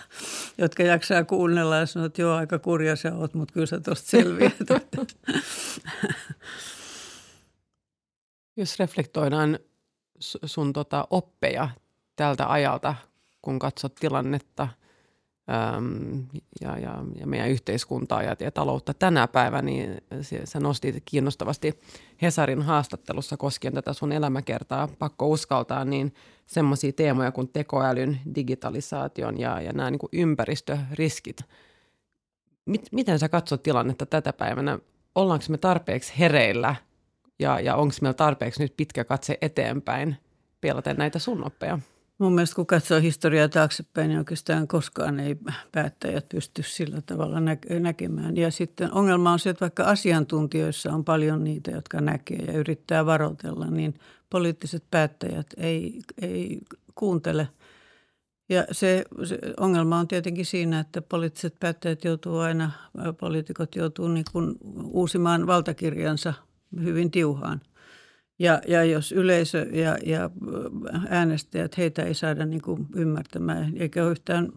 jotka 0.57 0.83
jaksaa 0.83 1.23
kuunnella 1.23 1.77
ja 1.77 1.85
sanoa, 1.85 2.05
että 2.05 2.21
joo, 2.21 2.35
aika 2.35 2.59
kurja 2.59 2.95
sä 2.95 3.15
oot, 3.15 3.33
mutta 3.33 3.53
kyllä 3.53 3.65
sä 3.65 3.79
tuosta 3.79 4.09
selviät. 4.09 4.55
Jos 8.57 8.79
reflektoidaan 8.79 9.59
sun 10.45 10.73
tota 10.73 11.07
oppeja 11.09 11.69
tältä 12.15 12.51
ajalta, 12.51 12.95
kun 13.41 13.59
katsot 13.59 13.95
tilannetta– 13.95 14.67
ja, 16.61 16.77
ja, 16.77 17.03
ja 17.19 17.27
meidän 17.27 17.49
yhteiskuntaa 17.49 18.23
ja, 18.23 18.35
ja 18.39 18.51
taloutta 18.51 18.93
tänä 18.93 19.27
päivänä, 19.27 19.61
niin 19.61 19.97
sä 20.43 20.59
nostit 20.59 21.03
kiinnostavasti 21.05 21.79
Hesarin 22.21 22.61
haastattelussa 22.61 23.37
koskien 23.37 23.73
tätä 23.73 23.93
sun 23.93 24.11
elämäkertaa, 24.11 24.89
pakko 24.99 25.27
uskaltaa, 25.27 25.85
niin 25.85 26.13
semmoisia 26.45 26.91
teemoja 26.91 27.31
kuin 27.31 27.47
tekoälyn, 27.47 28.19
digitalisaation 28.35 29.39
ja, 29.39 29.61
ja 29.61 29.73
nämä 29.73 29.91
niin 29.91 29.99
kuin 29.99 30.09
ympäristöriskit. 30.13 31.37
Mit, 32.65 32.81
miten 32.91 33.19
sä 33.19 33.29
katsot 33.29 33.63
tilannetta 33.63 34.05
tätä 34.05 34.33
päivänä? 34.33 34.79
Ollaanko 35.15 35.45
me 35.49 35.57
tarpeeksi 35.57 36.13
hereillä 36.19 36.75
ja, 37.39 37.59
ja 37.59 37.75
onko 37.75 37.95
meillä 38.01 38.13
tarpeeksi 38.13 38.63
nyt 38.63 38.73
pitkä 38.77 39.03
katse 39.03 39.37
eteenpäin 39.41 40.15
pelaten 40.61 40.97
näitä 40.97 41.19
sun 41.19 41.45
oppeja? 41.45 41.79
Mun 42.21 42.33
mielestä 42.33 42.55
kun 42.55 42.65
katsoo 42.65 42.99
historiaa 42.99 43.49
taaksepäin, 43.49 44.07
niin 44.07 44.19
oikeastaan 44.19 44.67
koskaan 44.67 45.19
ei 45.19 45.37
päättäjät 45.71 46.29
pysty 46.29 46.63
sillä 46.63 47.01
tavalla 47.01 47.39
näkemään. 47.79 48.37
Ja 48.37 48.51
sitten 48.51 48.93
ongelma 48.93 49.31
on 49.31 49.39
se, 49.39 49.49
että 49.49 49.61
vaikka 49.61 49.83
asiantuntijoissa 49.83 50.93
on 50.93 51.05
paljon 51.05 51.43
niitä, 51.43 51.71
jotka 51.71 52.01
näkee 52.01 52.37
ja 52.37 52.53
yrittää 52.53 53.05
varotella, 53.05 53.65
niin 53.65 53.93
poliittiset 54.29 54.83
päättäjät 54.91 55.47
ei, 55.57 55.99
ei 56.21 56.59
kuuntele. 56.95 57.47
Ja 58.49 58.65
se, 58.71 59.05
se 59.23 59.39
ongelma 59.59 59.99
on 59.99 60.07
tietenkin 60.07 60.45
siinä, 60.45 60.79
että 60.79 61.01
poliittiset 61.01 61.55
päättäjät 61.59 62.03
joutuu 62.03 62.37
aina, 62.37 62.71
poliitikot 63.19 63.75
joutuu 63.75 64.07
niin 64.07 64.25
kuin 64.31 64.55
uusimaan 64.83 65.47
valtakirjansa 65.47 66.33
hyvin 66.83 67.11
tiuhaan– 67.11 67.61
ja, 68.41 68.61
ja 68.67 68.83
jos 68.83 69.11
yleisö 69.11 69.67
ja, 69.71 69.97
ja 70.05 70.29
äänestäjät, 71.09 71.77
heitä 71.77 72.03
ei 72.03 72.13
saada 72.13 72.45
niin 72.45 72.61
kuin 72.61 72.87
ymmärtämään, 72.95 73.73
eikä 73.77 74.03
ole 74.03 74.11
yhtään 74.11 74.51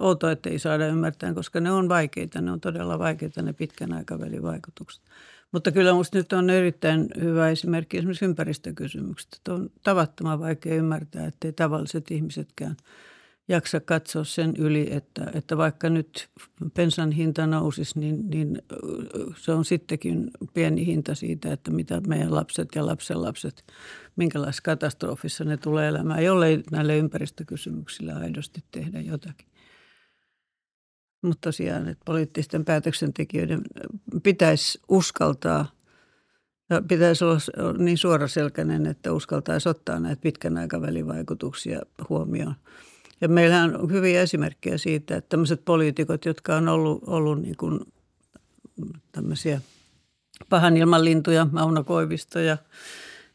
outoa, 0.00 0.30
että 0.30 0.50
ei 0.50 0.58
saada 0.58 0.86
ymmärtämään, 0.86 1.34
koska 1.34 1.60
ne 1.60 1.72
on 1.72 1.88
vaikeita, 1.88 2.40
ne 2.40 2.52
on 2.52 2.60
todella 2.60 2.98
vaikeita 2.98 3.42
ne 3.42 3.52
pitkän 3.52 3.92
aikavälin 3.92 4.42
vaikutukset. 4.42 5.02
Mutta 5.52 5.72
kyllä 5.72 5.92
minusta 5.92 6.18
nyt 6.18 6.32
on 6.32 6.50
erittäin 6.50 7.08
hyvä 7.20 7.48
esimerkki 7.48 7.98
esimerkiksi 7.98 8.24
ympäristökysymykset. 8.24 9.48
On 9.48 9.70
tavattoman 9.82 10.40
vaikea 10.40 10.74
ymmärtää, 10.74 11.26
ettei 11.26 11.52
tavalliset 11.52 12.10
ihmisetkään– 12.10 12.76
jaksa 13.48 13.80
katsoa 13.80 14.24
sen 14.24 14.54
yli, 14.58 14.88
että, 14.90 15.30
että 15.34 15.56
vaikka 15.56 15.90
nyt 15.90 16.28
pensan 16.74 17.12
hinta 17.12 17.46
nousisi, 17.46 17.98
niin, 17.98 18.30
niin 18.30 18.62
se 19.36 19.52
on 19.52 19.64
sittenkin 19.64 20.30
pieni 20.54 20.86
hinta 20.86 21.14
siitä, 21.14 21.52
että 21.52 21.70
mitä 21.70 22.00
meidän 22.00 22.34
lapset 22.34 22.68
ja 22.74 22.86
lapsenlapset, 22.86 23.64
minkälaisessa 24.16 24.62
katastrofissa 24.62 25.44
ne 25.44 25.56
tulee 25.56 25.88
elämään, 25.88 26.24
jollei 26.24 26.62
näille 26.70 26.96
ympäristökysymyksille 26.96 28.12
aidosti 28.12 28.64
tehdä 28.70 29.00
jotakin. 29.00 29.48
Mutta 31.22 31.48
tosiaan, 31.48 31.88
että 31.88 32.02
poliittisten 32.04 32.64
päätöksentekijöiden 32.64 33.62
pitäisi 34.22 34.80
uskaltaa 34.88 35.74
pitäisi 36.88 37.24
olla 37.24 37.38
niin 37.78 37.98
suoraselkäinen, 37.98 38.86
että 38.86 39.12
uskaltaisi 39.12 39.68
ottaa 39.68 40.00
näitä 40.00 40.20
pitkän 40.20 40.58
aikavälin 40.58 41.06
vaikutuksia 41.06 41.80
huomioon. 42.08 42.54
Ja 43.24 43.28
meillähän 43.28 43.80
on 43.80 43.92
hyviä 43.92 44.22
esimerkkejä 44.22 44.78
siitä, 44.78 45.16
että 45.16 45.28
tämmöiset 45.28 45.64
poliitikot, 45.64 46.24
jotka 46.24 46.56
on 46.56 46.68
ollut, 46.68 47.02
ollut 47.06 47.42
niin 47.42 47.56
kuin 47.56 47.80
tämmöisiä 49.12 49.60
pahan 50.48 50.76
ilman 50.76 51.04
lintuja, 51.04 51.46
Mauno 51.52 51.84
Koivisto 51.84 52.38
ja, 52.38 52.56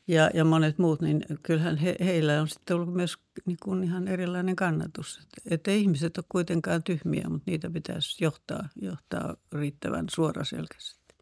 ja, 0.07 0.29
ja 0.33 0.45
monet 0.45 0.77
muut, 0.77 1.01
niin 1.01 1.25
kyllähän 1.43 1.77
he, 1.77 1.95
heillä 1.99 2.41
on 2.41 2.47
sitten 2.47 2.75
ollut 2.75 2.93
myös 2.93 3.17
niin 3.45 3.57
kuin 3.63 3.83
ihan 3.83 4.07
erilainen 4.07 4.55
kannatus. 4.55 5.17
Että, 5.17 5.55
että 5.55 5.71
ihmiset 5.71 6.17
on 6.17 6.23
kuitenkaan 6.29 6.83
tyhmiä, 6.83 7.29
mutta 7.29 7.51
niitä 7.51 7.69
pitäisi 7.69 8.23
johtaa, 8.23 8.69
johtaa 8.81 9.35
riittävän 9.51 10.05
suoraselkäisesti. 10.11 11.15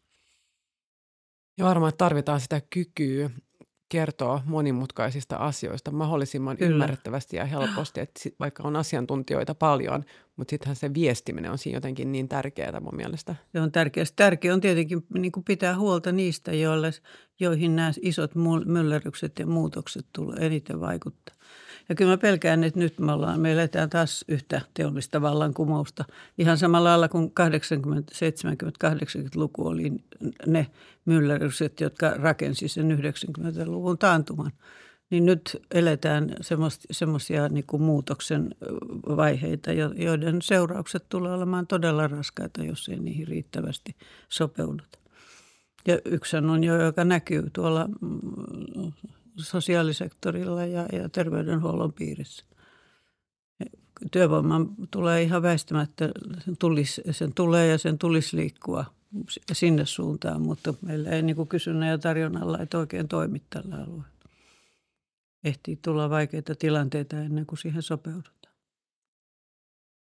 Ja 1.58 1.64
varmaan 1.64 1.92
tarvitaan 1.98 2.40
sitä 2.40 2.62
kykyä 2.70 3.30
kertoa 3.88 4.42
monimutkaisista 4.46 5.36
asioista 5.36 5.90
mahdollisimman 5.90 6.56
Kyllä. 6.56 6.70
ymmärrettävästi 6.70 7.36
ja 7.36 7.44
helposti, 7.44 8.00
että 8.00 8.20
sit, 8.22 8.34
vaikka 8.40 8.62
on 8.62 8.76
asiantuntijoita 8.76 9.54
paljon, 9.54 10.04
mutta 10.36 10.50
sittenhän 10.50 10.76
se 10.76 10.94
viestiminen 10.94 11.50
on 11.50 11.58
siinä 11.58 11.76
jotenkin 11.76 12.12
niin 12.12 12.28
tärkeää 12.28 12.80
mun 12.80 12.96
mielestä. 12.96 13.34
Se 13.52 13.60
on 13.60 13.72
tärkeää. 13.72 14.06
Tärkeää 14.16 14.54
on 14.54 14.60
tietenkin 14.60 15.06
niin 15.14 15.32
kuin 15.32 15.44
pitää 15.44 15.78
huolta 15.78 16.12
niistä, 16.12 16.52
joille, 16.52 16.90
joihin 17.40 17.76
nämä 17.76 17.92
isot 18.02 18.30
myllerrykset 18.64 19.38
ja 19.38 19.46
muutokset 19.46 20.06
tulee 20.12 20.46
eniten 20.46 20.80
vaikuttaa. 20.80 21.34
Ja 21.88 21.94
kyllä 21.94 22.10
mä 22.10 22.18
pelkään, 22.18 22.64
että 22.64 22.80
nyt 22.80 22.98
me, 22.98 23.12
ollaan, 23.12 23.40
me 23.40 23.52
eletään 23.52 23.90
taas 23.90 24.24
yhtä 24.28 24.60
teollista 24.74 25.22
vallankumousta. 25.22 26.04
Ihan 26.38 26.58
samalla 26.58 26.88
lailla 26.88 27.08
kuin 27.08 27.30
80, 27.30 28.14
70, 28.14 28.88
80-luku 28.88 29.66
oli 29.66 29.92
ne 30.46 30.66
myllerrykset, 31.04 31.80
jotka 31.80 32.10
rakensi 32.10 32.68
sen 32.68 32.98
90-luvun 32.98 33.98
taantuman. 33.98 34.52
Niin 35.10 35.26
nyt 35.26 35.56
eletään 35.74 36.36
semmoisia 36.90 37.48
niin 37.48 37.64
muutoksen 37.78 38.54
vaiheita, 39.16 39.72
joiden 39.96 40.42
seuraukset 40.42 41.08
tulee 41.08 41.32
olemaan 41.32 41.66
todella 41.66 42.08
raskaita, 42.08 42.64
jos 42.64 42.88
ei 42.88 42.98
niihin 42.98 43.28
riittävästi 43.28 43.96
sopeuduta. 44.28 44.98
Ja 45.86 45.98
yksi 46.04 46.36
on 46.36 46.64
jo, 46.64 46.82
joka 46.82 47.04
näkyy 47.04 47.50
tuolla 47.52 47.88
mm, 48.00 48.92
sosiaalisektorilla 49.38 50.64
ja, 50.64 50.86
ja 50.92 51.08
terveydenhuollon 51.08 51.92
piirissä. 51.92 52.44
Työvoiman 54.12 54.68
tulee 54.90 55.22
ihan 55.22 55.42
väistämättä, 55.42 56.10
sen, 56.44 56.56
tulisi, 56.56 57.02
sen 57.10 57.34
tulee 57.34 57.66
ja 57.66 57.78
sen 57.78 57.98
tulisi 57.98 58.36
liikkua 58.36 58.84
sinne 59.52 59.86
suuntaan, 59.86 60.42
mutta 60.42 60.74
meillä 60.82 61.10
ei 61.10 61.22
niin 61.22 61.48
kysynnän 61.48 61.88
ja 61.88 61.98
tarjonnalla 61.98 62.58
että 62.58 62.78
oikein 62.78 63.08
toimi 63.08 63.42
tällä 63.50 63.74
alueella. 63.74 64.18
Ehtii 65.44 65.76
tulla 65.76 66.10
vaikeita 66.10 66.54
tilanteita 66.54 67.16
ennen 67.20 67.46
kuin 67.46 67.58
siihen 67.58 67.82
sopeudutaan. 67.82 68.54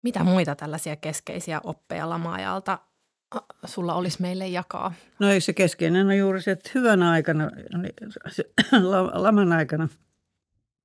Mitä 0.04 0.24
muita 0.24 0.56
tällaisia 0.56 0.96
keskeisiä 0.96 1.62
oppeja 1.64 2.10
lama-ajalta 2.10 2.80
sulla 3.66 3.94
olisi 3.94 4.22
meille 4.22 4.48
jakaa? 4.48 4.94
No 5.20 5.30
ei 5.30 5.42
se 5.42 5.54
keskeinen 5.54 6.08
on 6.08 6.18
juuri 6.18 6.42
se, 6.42 6.52
että 6.52 6.70
hyvänä 6.76 7.12
aikana, 7.12 7.52
laman 9.14 9.54
aikana, 9.54 9.90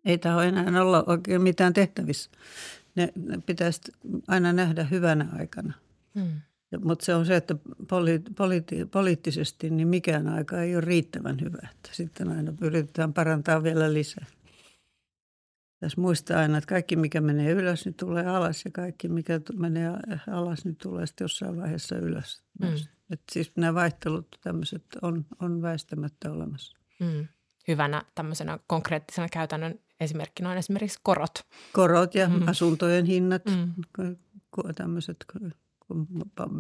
ei 0.05 0.19
taho 0.19 0.41
enää 0.41 0.83
olla 0.83 1.05
oikein 1.07 1.43
mitään 1.43 1.73
tehtävissä. 1.73 2.31
Ne, 2.95 3.13
ne 3.17 3.39
pitäisi 3.47 3.81
aina 4.29 4.53
nähdä 4.53 4.85
hyvänä 4.85 5.27
aikana. 5.39 5.73
Hmm. 6.15 6.41
Mutta 6.85 7.05
se 7.05 7.15
on 7.15 7.27
se, 7.27 7.37
että 7.37 7.57
poli, 7.89 8.23
poliitti, 8.37 8.85
poliittisesti 8.85 9.71
niin 9.71 9.89
mikään 9.89 10.29
aika 10.29 10.61
ei 10.61 10.77
ole 10.77 10.85
riittävän 10.85 11.41
hyvä. 11.41 11.69
Että 11.71 11.89
sitten 11.93 12.29
aina 12.29 12.53
yritetään 12.61 13.13
parantaa 13.13 13.63
vielä 13.63 13.93
lisää. 13.93 14.27
Tässä 15.81 16.01
muistaa 16.01 16.39
aina, 16.39 16.59
että 16.59 16.69
kaikki 16.69 16.97
mikä 16.97 17.21
menee 17.21 17.51
ylös, 17.51 17.85
niin 17.85 17.95
tulee 17.95 18.27
alas 18.27 18.65
ja 18.65 18.71
kaikki 18.71 19.09
mikä 19.09 19.41
menee 19.57 19.91
alas, 20.33 20.65
niin 20.65 20.77
tulee 20.77 21.07
sitten 21.07 21.25
jossain 21.25 21.57
vaiheessa 21.57 21.97
ylös. 21.97 22.43
Mm. 22.61 22.69
Et 23.11 23.21
siis 23.33 23.53
nämä 23.57 23.75
vaihtelut 23.75 24.27
tämmöiset 24.41 24.85
on, 25.03 25.27
on 25.41 25.63
väistämättä 25.63 26.33
olemassa. 26.33 26.77
Mm. 27.01 27.29
Hyvänä 27.69 28.03
tämmöisenä 28.15 28.59
konkreettisena 28.67 29.29
käytännön 29.29 29.79
esimerkkinä 30.01 30.51
on 30.51 30.57
esimerkiksi 30.57 30.99
korot. 31.03 31.33
Korot 31.73 32.15
ja 32.15 32.29
mm. 32.29 32.49
asuntojen 32.49 33.05
hinnat, 33.05 33.43
mm. 33.45 33.75
tämmöiset 34.75 35.25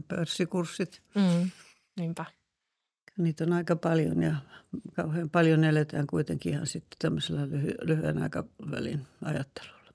pörssikurssit. 0.08 1.02
Mm. 1.14 1.50
Niinpä. 1.96 2.24
Niitä 3.18 3.44
on 3.44 3.52
aika 3.52 3.76
paljon 3.76 4.22
ja 4.22 4.34
kauhean 4.96 5.30
paljon 5.30 5.64
eletään 5.64 6.06
kuitenkin 6.06 6.52
ihan 6.52 6.66
sitten 6.66 6.96
tämmöisellä 6.98 7.46
lyhy- 7.46 7.86
lyhyen 7.86 8.22
aikavälin 8.22 9.06
ajattelulla. 9.22 9.92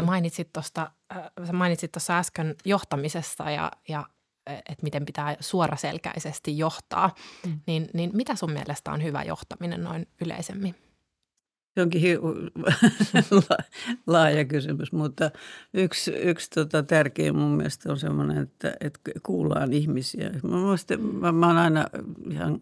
Sä 0.00 0.06
mainitsit 0.06 0.52
tuosta 0.52 0.90
äh, 1.16 1.52
mainitsit 1.52 1.92
äsken 2.10 2.54
johtamisesta 2.64 3.50
ja, 3.50 3.72
ja 3.88 4.06
että 4.46 4.82
miten 4.82 5.04
pitää 5.04 5.36
suoraselkäisesti 5.40 6.58
johtaa, 6.58 7.14
mm. 7.46 7.60
niin, 7.66 7.88
niin 7.94 8.10
mitä 8.14 8.36
sun 8.36 8.52
mielestä 8.52 8.92
on 8.92 9.02
hyvä 9.02 9.22
johtaminen 9.22 9.84
noin 9.84 10.08
yleisemmin? 10.20 10.89
Se 11.74 11.82
onkin 11.82 12.00
hi- 12.00 12.18
laaja 14.06 14.44
kysymys, 14.44 14.92
mutta 14.92 15.30
yksi, 15.74 16.10
yksi 16.10 16.50
tota 16.50 16.82
tärkeä 16.82 17.32
mun 17.32 17.50
mielestä 17.50 17.90
on 17.92 17.98
semmoinen, 17.98 18.38
että, 18.38 18.74
että 18.80 19.10
kuullaan 19.22 19.72
ihmisiä. 19.72 20.30
Mä, 20.42 20.56
muistan, 20.56 21.00
mä, 21.00 21.32
mä 21.32 21.46
oon 21.46 21.58
aina 21.58 21.86
ihan, 22.30 22.58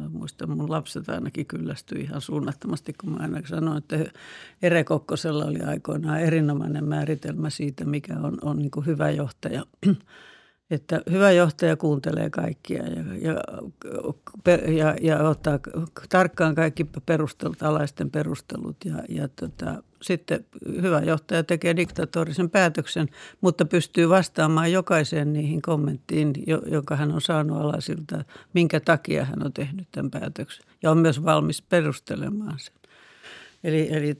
mä 0.00 0.08
muistan 0.08 0.50
mun 0.50 0.70
lapset 0.70 1.08
ainakin 1.08 1.46
kyllästyi 1.46 2.00
ihan 2.00 2.20
suunnattomasti, 2.20 2.92
kun 2.92 3.10
mä 3.10 3.16
aina 3.20 3.40
sanoin, 3.44 3.78
että 3.78 3.96
Ere 4.62 4.84
Kokkosella 4.84 5.44
oli 5.44 5.60
aikoinaan 5.60 6.20
erinomainen 6.20 6.84
määritelmä 6.84 7.50
siitä, 7.50 7.84
mikä 7.84 8.14
on, 8.22 8.38
on 8.42 8.58
niin 8.58 8.86
hyvä 8.86 9.10
johtaja 9.10 9.66
että 10.70 11.00
hyvä 11.10 11.30
johtaja 11.30 11.76
kuuntelee 11.76 12.30
kaikkia 12.30 12.82
ja, 12.82 13.02
ja, 13.20 13.34
ja, 14.72 14.96
ja 15.00 15.28
ottaa 15.28 15.58
tarkkaan 16.08 16.54
kaikki 16.54 16.84
perustelut, 17.06 17.62
alaisten 17.62 18.10
perustelut. 18.10 18.76
Ja, 18.84 18.94
ja 19.08 19.28
tota, 19.28 19.82
sitten 20.02 20.44
hyvä 20.82 21.00
johtaja 21.00 21.44
tekee 21.44 21.76
diktatorisen 21.76 22.50
päätöksen, 22.50 23.08
mutta 23.40 23.64
pystyy 23.64 24.08
vastaamaan 24.08 24.72
jokaiseen 24.72 25.32
niihin 25.32 25.62
kommenttiin, 25.62 26.32
jonka 26.66 26.96
hän 26.96 27.12
on 27.12 27.20
saanut 27.20 27.60
alaisilta, 27.60 28.24
minkä 28.52 28.80
takia 28.80 29.24
hän 29.24 29.44
on 29.44 29.52
tehnyt 29.52 29.88
tämän 29.92 30.10
päätöksen. 30.10 30.66
Ja 30.82 30.90
on 30.90 30.98
myös 30.98 31.24
valmis 31.24 31.62
perustelemaan 31.62 32.58
sen. 32.58 32.74
Eli, 33.64 33.88
eli 33.90 34.18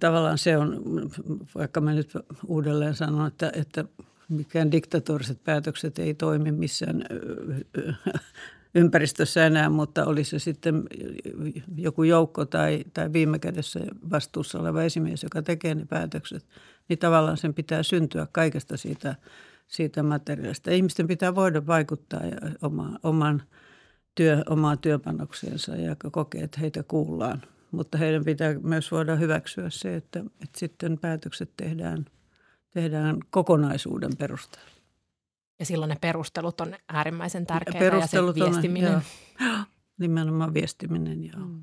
tavallaan 0.00 0.38
se 0.38 0.58
on, 0.58 0.82
vaikka 1.54 1.80
mä 1.80 1.94
nyt 1.94 2.12
uudelleen 2.46 2.94
sanon, 2.94 3.26
että, 3.26 3.52
että 3.54 3.84
mikään 4.28 4.72
diktatoriset 4.72 5.44
päätökset 5.44 5.98
ei 5.98 6.14
toimi 6.14 6.52
missään 6.52 7.04
ympäristössä 8.74 9.46
enää, 9.46 9.70
mutta 9.70 10.04
oli 10.04 10.24
se 10.24 10.38
sitten 10.38 10.82
joku 11.76 12.02
joukko 12.02 12.44
tai, 12.44 12.84
tai 12.94 13.12
viime 13.12 13.38
kädessä 13.38 13.80
vastuussa 14.10 14.58
oleva 14.60 14.82
esimies, 14.82 15.22
joka 15.22 15.42
tekee 15.42 15.74
ne 15.74 15.84
päätökset, 15.84 16.46
niin 16.88 16.98
tavallaan 16.98 17.36
sen 17.36 17.54
pitää 17.54 17.82
syntyä 17.82 18.26
kaikesta 18.32 18.76
siitä, 18.76 19.14
siitä 19.68 20.02
materiaalista. 20.02 20.70
Ihmisten 20.70 21.06
pitää 21.06 21.34
voida 21.34 21.66
vaikuttaa 21.66 22.20
oma, 22.62 22.98
oman 23.02 23.42
työ, 24.14 24.42
omaan 24.48 24.78
työpanokseensa 24.78 25.76
ja 25.76 25.96
kokea, 26.12 26.44
että 26.44 26.60
heitä 26.60 26.82
kuullaan. 26.82 27.42
Mutta 27.70 27.98
heidän 27.98 28.24
pitää 28.24 28.54
myös 28.62 28.92
voida 28.92 29.16
hyväksyä 29.16 29.70
se, 29.70 29.96
että, 29.96 30.18
että 30.18 30.58
sitten 30.58 30.98
päätökset 30.98 31.50
tehdään– 31.56 32.06
tehdään 32.76 33.16
kokonaisuuden 33.30 34.16
perusteella. 34.16 34.70
Ja 35.58 35.66
silloin 35.66 35.88
ne 35.88 35.96
perustelut 36.00 36.60
on 36.60 36.74
äärimmäisen 36.88 37.46
tärkeitä 37.46 37.78
perustelut 37.78 38.36
ja 38.36 38.44
se 38.44 38.50
viestiminen. 38.50 38.94
On, 38.94 39.02
joo, 39.40 39.56
nimenomaan 39.98 40.54
viestiminen, 40.54 41.24
joo. 41.24 41.46
Mm. 41.46 41.62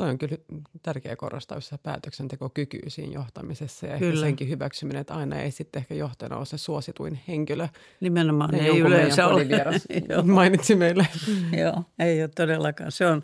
Toi 0.00 0.10
on 0.10 0.18
kyllä 0.18 0.36
tärkeä 0.82 1.16
korostaa 1.16 1.60
se 1.60 1.78
päätöksentekokyky 1.78 2.78
siinä 2.88 3.12
johtamisessa 3.12 3.86
ja 3.86 3.98
kyllä. 3.98 4.20
senkin 4.20 4.48
hyväksyminen, 4.48 5.00
että 5.00 5.14
aina 5.14 5.40
ei 5.40 5.50
sitten 5.50 5.80
ehkä 5.80 5.94
johtajana 5.94 6.36
ole 6.36 6.46
se 6.46 6.58
suosituin 6.58 7.20
henkilö. 7.28 7.68
Nimenomaan 8.00 8.54
ei 8.54 8.78
yleensä 8.78 9.26
ole. 9.26 9.46
mainitsi 10.24 10.74
meille. 10.74 11.06
Joo, 11.62 11.84
ei 11.98 12.22
ole 12.22 12.30
todellakaan. 12.36 12.92
Se 12.92 13.06
on, 13.06 13.22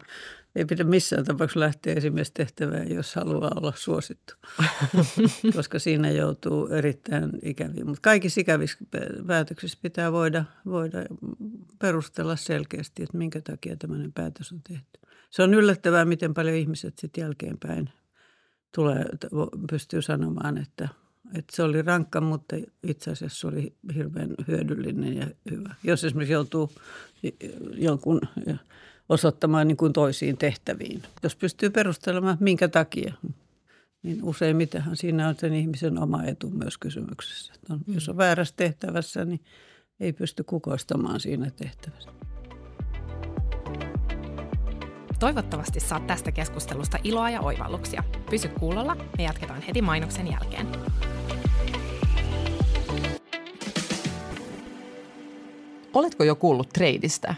ei 0.56 0.64
pidä 0.64 0.84
missään 0.84 1.24
tapauksessa 1.24 1.60
lähteä 1.60 1.94
tehtävään, 2.34 2.90
jos 2.90 3.14
haluaa 3.14 3.52
olla 3.56 3.72
suosittu, 3.76 4.34
koska 5.56 5.78
siinä 5.78 6.10
joutuu 6.10 6.66
erittäin 6.66 7.30
ikäviin. 7.42 7.86
Mutta 7.86 8.00
kaikissa 8.02 8.40
ikävissä 8.40 8.78
päätöksissä 9.26 9.78
pitää 9.82 10.12
voida, 10.12 10.44
voida 10.66 10.98
perustella 11.78 12.36
selkeästi, 12.36 13.02
että 13.02 13.18
minkä 13.18 13.40
takia 13.40 13.76
tämmöinen 13.76 14.12
päätös 14.12 14.52
on 14.52 14.60
tehty. 14.68 15.05
Se 15.30 15.42
on 15.42 15.54
yllättävää, 15.54 16.04
miten 16.04 16.34
paljon 16.34 16.56
ihmiset 16.56 16.98
sitten 16.98 17.22
jälkeenpäin 17.22 17.90
tulee, 18.74 19.04
pystyy 19.70 20.02
sanomaan, 20.02 20.58
että, 20.58 20.88
että 21.34 21.56
se 21.56 21.62
oli 21.62 21.82
rankka, 21.82 22.20
mutta 22.20 22.56
itse 22.82 23.10
asiassa 23.10 23.40
se 23.40 23.46
oli 23.46 23.74
hirveän 23.94 24.34
hyödyllinen 24.48 25.16
ja 25.16 25.26
hyvä. 25.50 25.74
Jos 25.84 26.04
esimerkiksi 26.04 26.32
joutuu 26.32 26.72
jonkun 27.74 28.20
osoittamaan 29.08 29.68
niin 29.68 29.76
kuin 29.76 29.92
toisiin 29.92 30.36
tehtäviin. 30.36 31.02
Jos 31.22 31.36
pystyy 31.36 31.70
perustelemaan, 31.70 32.36
minkä 32.40 32.68
takia, 32.68 33.14
niin 34.02 34.24
useimmitenhan 34.24 34.96
siinä 34.96 35.28
on 35.28 35.34
sen 35.38 35.54
ihmisen 35.54 35.98
oma 35.98 36.24
etu 36.24 36.50
myös 36.50 36.78
kysymyksessä. 36.78 37.52
On, 37.70 37.80
mm. 37.86 37.94
Jos 37.94 38.08
on 38.08 38.16
väärässä 38.16 38.54
tehtävässä, 38.56 39.24
niin 39.24 39.40
ei 40.00 40.12
pysty 40.12 40.44
kukoistamaan 40.44 41.20
siinä 41.20 41.50
tehtävässä. 41.50 42.10
Toivottavasti 45.18 45.80
saat 45.80 46.06
tästä 46.06 46.32
keskustelusta 46.32 46.98
iloa 47.04 47.30
ja 47.30 47.40
oivalluksia. 47.40 48.02
Pysy 48.30 48.48
kuulolla, 48.48 48.94
me 48.94 49.24
jatketaan 49.24 49.62
heti 49.62 49.82
mainoksen 49.82 50.32
jälkeen. 50.32 50.66
Oletko 55.94 56.24
jo 56.24 56.36
kuullut 56.36 56.68
treidistä? 56.68 57.34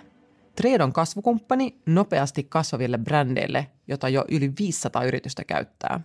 Trade 0.57 0.85
on 0.85 0.93
kasvukumppani 0.93 1.77
nopeasti 1.87 2.45
kasvaville 2.45 2.99
brändeille, 2.99 3.67
jota 3.89 4.09
jo 4.09 4.25
yli 4.31 4.53
500 4.59 5.05
yritystä 5.05 5.45
käyttää. 5.45 6.01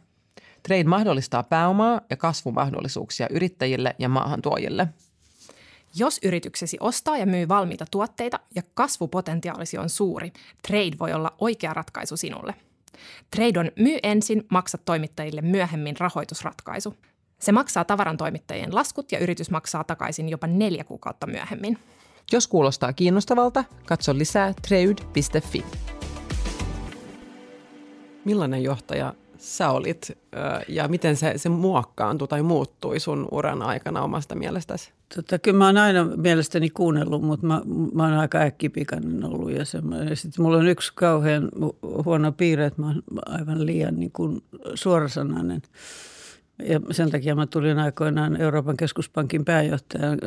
Trade 0.64 0.84
mahdollistaa 0.84 1.44
pääomaa 1.44 2.02
ja 2.10 2.18
kasvumahdollisuuksia 2.18 3.28
yrittäjille 3.30 3.96
ja 4.00 4.10
maahantuojille. 4.10 4.88
Jos 5.95 6.19
yrityksesi 6.23 6.77
ostaa 6.79 7.17
ja 7.17 7.25
myy 7.25 7.47
valmiita 7.47 7.86
tuotteita 7.91 8.39
ja 8.56 8.62
kasvupotentiaalisi 8.73 9.77
on 9.77 9.89
suuri, 9.89 10.34
Trade 10.67 10.97
voi 10.99 11.13
olla 11.13 11.36
oikea 11.39 11.73
ratkaisu 11.73 12.17
sinulle. 12.17 12.56
Trade 13.36 13.60
on 13.60 13.71
myy 13.79 13.97
ensin, 14.03 14.43
maksa 14.49 14.77
toimittajille 14.77 15.41
myöhemmin 15.41 15.95
rahoitusratkaisu. 15.99 16.95
Se 17.39 17.51
maksaa 17.51 17.86
tavarantoimittajien 17.86 18.75
laskut 18.75 19.12
ja 19.12 19.19
yritys 19.19 19.49
maksaa 19.49 19.84
takaisin 19.84 20.29
jopa 20.29 20.47
neljä 20.47 20.84
kuukautta 20.84 21.27
myöhemmin. 21.27 21.77
Jos 22.32 22.47
kuulostaa 22.47 22.93
kiinnostavalta, 22.93 23.63
katso 23.86 24.17
lisää 24.17 24.53
trade.fi. 24.67 25.65
Millainen 28.25 28.63
johtaja 28.63 29.13
sä 29.43 29.69
olit 29.69 30.12
ja 30.67 30.88
miten 30.88 31.15
se, 31.15 31.34
se 31.36 31.49
muokkaantui 31.49 32.27
tai 32.27 32.41
muuttui 32.41 32.99
sun 32.99 33.27
uran 33.32 33.62
aikana 33.62 34.01
omasta 34.01 34.36
mielestäsi? 34.36 34.91
Tota, 35.15 35.39
kyllä 35.39 35.58
mä 35.58 35.65
oon 35.65 35.77
aina 35.77 36.06
mielestäni 36.06 36.69
kuunnellut, 36.69 37.21
mutta 37.21 37.47
mä, 37.47 37.62
mä 37.93 38.03
oon 38.03 38.13
aika 38.13 38.38
äkkipikainen 38.38 39.25
ollut. 39.25 39.51
Ja, 39.51 39.58
ja 40.10 40.15
sitten 40.15 40.43
mulla 40.43 40.58
on 40.58 40.67
yksi 40.67 40.91
kauhean 40.95 41.49
huono 42.06 42.32
piirre, 42.32 42.65
että 42.65 42.82
mä 42.82 42.88
oon 42.88 43.03
aivan 43.25 43.65
liian 43.65 43.95
niin 43.95 44.12
kuin 44.12 44.43
suorasanainen. 44.75 45.62
Ja 46.63 46.79
sen 46.91 47.12
takia 47.12 47.36
mä 47.36 47.47
tulin 47.47 47.79
aikoinaan 47.79 48.41
Euroopan 48.41 48.77
keskuspankin 48.77 49.45
pääjohtajan 49.45 50.19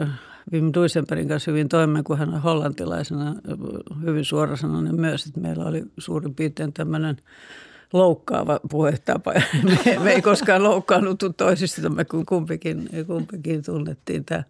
Wim 0.53 0.71
Duisenbergin 0.75 1.29
kanssa 1.29 1.51
hyvin 1.51 1.69
toimeen, 1.69 2.05
kun 2.05 2.19
hän 2.19 2.35
on 2.35 2.43
hollantilaisena 2.43 3.35
hyvin 4.05 4.25
suorasanainen 4.25 5.01
myös. 5.01 5.27
Että 5.27 5.41
meillä 5.41 5.65
oli 5.65 5.85
suurin 5.99 6.35
piirtein 6.35 6.73
tämmöinen 6.73 7.17
loukkaava 7.93 8.61
puhetapa. 8.71 9.33
Me, 9.63 9.99
me 10.05 10.13
ei 10.13 10.23
koskaan 10.23 10.63
loukkaannuttu 10.63 11.33
toisistamme, 11.33 12.05
kun 12.05 12.27
kumpikin, 12.27 12.89
kumpikin 13.07 13.63
tunnettiin 13.65 14.25
tämä, 14.25 14.45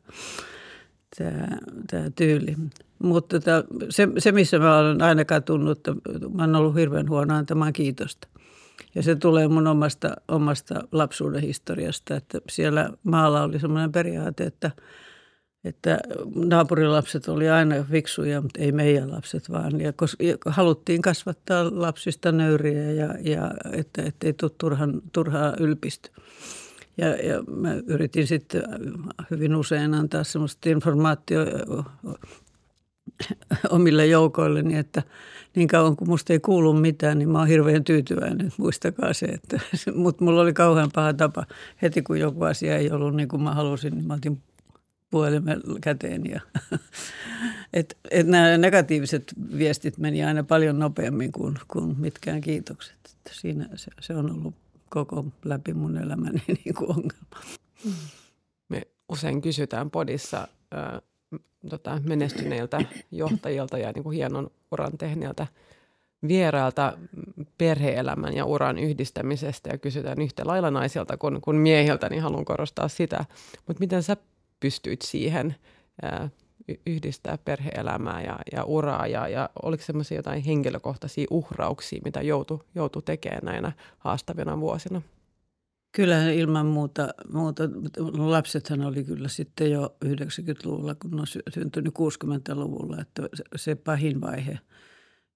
tämä, 1.19 1.49
tämä 1.91 2.11
tyyli. 2.17 2.57
Mutta 2.99 3.41
tämä, 3.41 3.65
se, 3.89 4.09
se, 4.19 4.33
missä 4.33 4.59
mä 4.59 4.79
olen 4.79 5.03
aina 5.03 5.25
katunut, 5.25 5.79
että 5.79 5.95
mä 6.35 6.43
olen 6.43 6.57
ollut 6.57 6.75
hirveän 6.75 7.09
huono 7.09 7.35
antamaan 7.35 7.73
kiitosta. 7.73 8.29
Ja 8.95 9.03
se 9.03 9.17
tulee 9.17 9.49
mun 9.49 9.67
omasta, 9.67 10.17
omasta 10.29 10.75
lapsuuden 10.93 11.43
historiasta, 11.43 12.17
että 12.17 12.39
siellä 12.51 12.91
maalla 13.03 13.43
oli 13.43 13.61
semmoinen 13.61 13.93
periaate, 13.93 14.45
että– 14.45 14.71
että 15.67 15.99
naapurilapset 16.35 17.29
oli 17.29 17.49
aina 17.49 17.85
fiksuja, 17.91 18.41
mutta 18.41 18.61
ei 18.61 18.73
meidän 18.73 19.13
lapset 19.13 19.51
vaan. 19.51 19.81
Ja, 19.81 19.93
ja 20.21 20.37
haluttiin 20.47 21.03
kasvattaa 21.03 21.65
lapsista 21.71 22.33
nöyriä 22.33 22.93
ja, 22.93 23.15
ja 23.21 23.51
että 23.73 24.03
ei 24.25 24.33
tule 24.33 24.51
turhan, 24.59 25.03
turhaa 25.13 25.53
ylpistä. 25.61 26.09
Ja, 26.99 27.07
ja 27.07 27.43
mä 27.43 27.75
yritin 27.87 28.27
sitten 28.27 28.63
hyvin 29.31 29.57
usein 29.57 29.95
antaa 29.95 30.25
sellaista 30.25 30.69
informaatiota 30.69 31.85
omille 33.71 34.07
joukoilleni, 34.07 34.77
että 34.77 35.03
niin 35.57 35.69
kauan 35.69 35.97
kuin 35.97 36.09
musta 36.09 36.33
ei 36.33 36.41
kuulu 36.41 36.73
mitään, 36.73 37.19
niin 37.19 37.29
mä 37.29 37.39
oon 37.39 37.49
hirveän 37.49 37.85
tyytyväinen. 37.85 38.53
Muistakaa 38.59 39.13
se, 39.13 39.27
että, 39.27 39.61
mutta 39.95 40.25
mulla 40.25 40.41
oli 40.41 40.53
kauhean 40.53 40.91
paha 40.95 41.15
tapa. 41.15 41.47
Heti 41.83 42.03
kun 42.03 42.21
joku 42.21 42.45
asia 42.45 42.77
ei 42.77 42.91
ollut 42.91 43.15
niin 43.15 43.29
kuin 43.29 43.43
mä 43.43 43.55
halusin, 43.55 43.95
niin 43.95 44.07
mä 44.07 44.15
otin 44.15 44.43
puhelimen 45.11 45.63
käteen. 45.81 46.23
Ja, 46.31 46.41
et, 47.73 47.99
et 48.11 48.27
nämä 48.27 48.59
negatiiviset 48.59 49.35
viestit 49.59 49.99
meni 49.99 50.25
aina 50.25 50.45
paljon 50.45 50.79
nopeammin 50.79 51.33
kuin, 51.33 51.59
kuin 51.69 52.01
mitkään 52.01 52.41
kiitokset. 52.41 52.97
Et 53.05 53.33
siinä 53.33 53.69
se, 53.75 53.91
se 54.01 54.15
on 54.15 54.31
ollut 54.31 54.55
koko 54.91 55.25
läpi 55.45 55.75
mun 55.75 55.97
elämäni 55.97 56.43
niin 56.65 56.75
kuin 56.75 56.91
ongelma. 56.91 57.57
Me 58.69 58.83
usein 59.09 59.43
kysytään 59.43 59.91
podissa 59.91 60.49
äh, 60.75 61.03
tota, 61.71 62.01
menestyneiltä 62.05 62.79
johtajilta 63.11 63.79
ja 63.79 63.93
niin 63.93 64.03
kuin 64.03 64.17
hienon 64.17 64.51
uran 64.73 64.99
tehneiltä 64.99 65.47
vierailta 66.29 66.99
perheelämän 67.59 68.37
ja 68.37 68.45
uran 68.45 68.79
yhdistämisestä 68.79 69.71
ja 69.71 69.79
kysytään 69.79 70.23
yhtä 70.23 70.43
lailla 70.47 70.71
naisilta 70.71 71.17
kuin, 71.17 71.41
kuin 71.41 71.57
miehiltä, 71.57 72.09
niin 72.09 72.23
haluan 72.23 72.45
korostaa 72.45 72.89
sitä. 72.89 73.25
Mutta 73.67 73.81
miten 73.81 74.03
sä 74.03 74.17
pystyit 74.61 75.03
siihen 75.03 75.55
ää, 76.03 76.29
yhdistää 76.87 77.39
perheelämää 77.39 78.23
ja, 78.23 78.39
ja 78.53 78.65
uraa 78.65 79.07
ja, 79.07 79.29
ja 79.29 79.51
oliko 79.63 79.83
semmoisia 79.83 80.17
jotain 80.17 80.43
henkilökohtaisia 80.43 81.27
uhrauksia, 81.31 82.01
mitä 82.05 82.23
joutui 82.23 82.65
joutu 82.75 83.03
tekemään 83.03 83.45
näinä 83.45 83.73
haastavina 83.99 84.61
vuosina? 84.61 85.03
Kyllähän 85.93 86.35
ilman 86.35 86.67
muuta, 86.67 87.15
muuta, 87.33 87.63
lapsethan 88.13 88.81
oli 88.83 89.05
kyllä 89.05 89.29
sitten 89.29 89.71
jo 89.71 89.97
90-luvulla, 90.05 90.95
kun 90.95 91.21
on 91.21 91.27
syntynyt 91.49 91.95
60-luvulla, 91.95 93.01
että 93.01 93.23
se 93.57 93.75
pahin 93.75 94.21
vaihe 94.21 94.59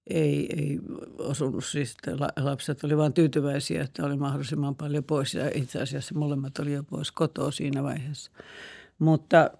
ei, 0.07 0.49
ei 0.57 0.79
osunut. 1.17 1.65
Siis 1.65 1.97
lapset 2.37 2.83
oli 2.83 2.97
vain 2.97 3.13
tyytyväisiä, 3.13 3.83
että 3.83 4.05
oli 4.05 4.17
mahdollisimman 4.17 4.75
paljon 4.75 5.03
pois 5.03 5.33
ja 5.33 5.51
itse 5.55 5.81
asiassa 5.81 6.15
molemmat 6.15 6.59
oli 6.59 6.73
jo 6.73 6.83
pois 6.83 7.11
kotoa 7.11 7.51
siinä 7.51 7.83
vaiheessa. 7.83 8.31
Mutta 9.01 9.51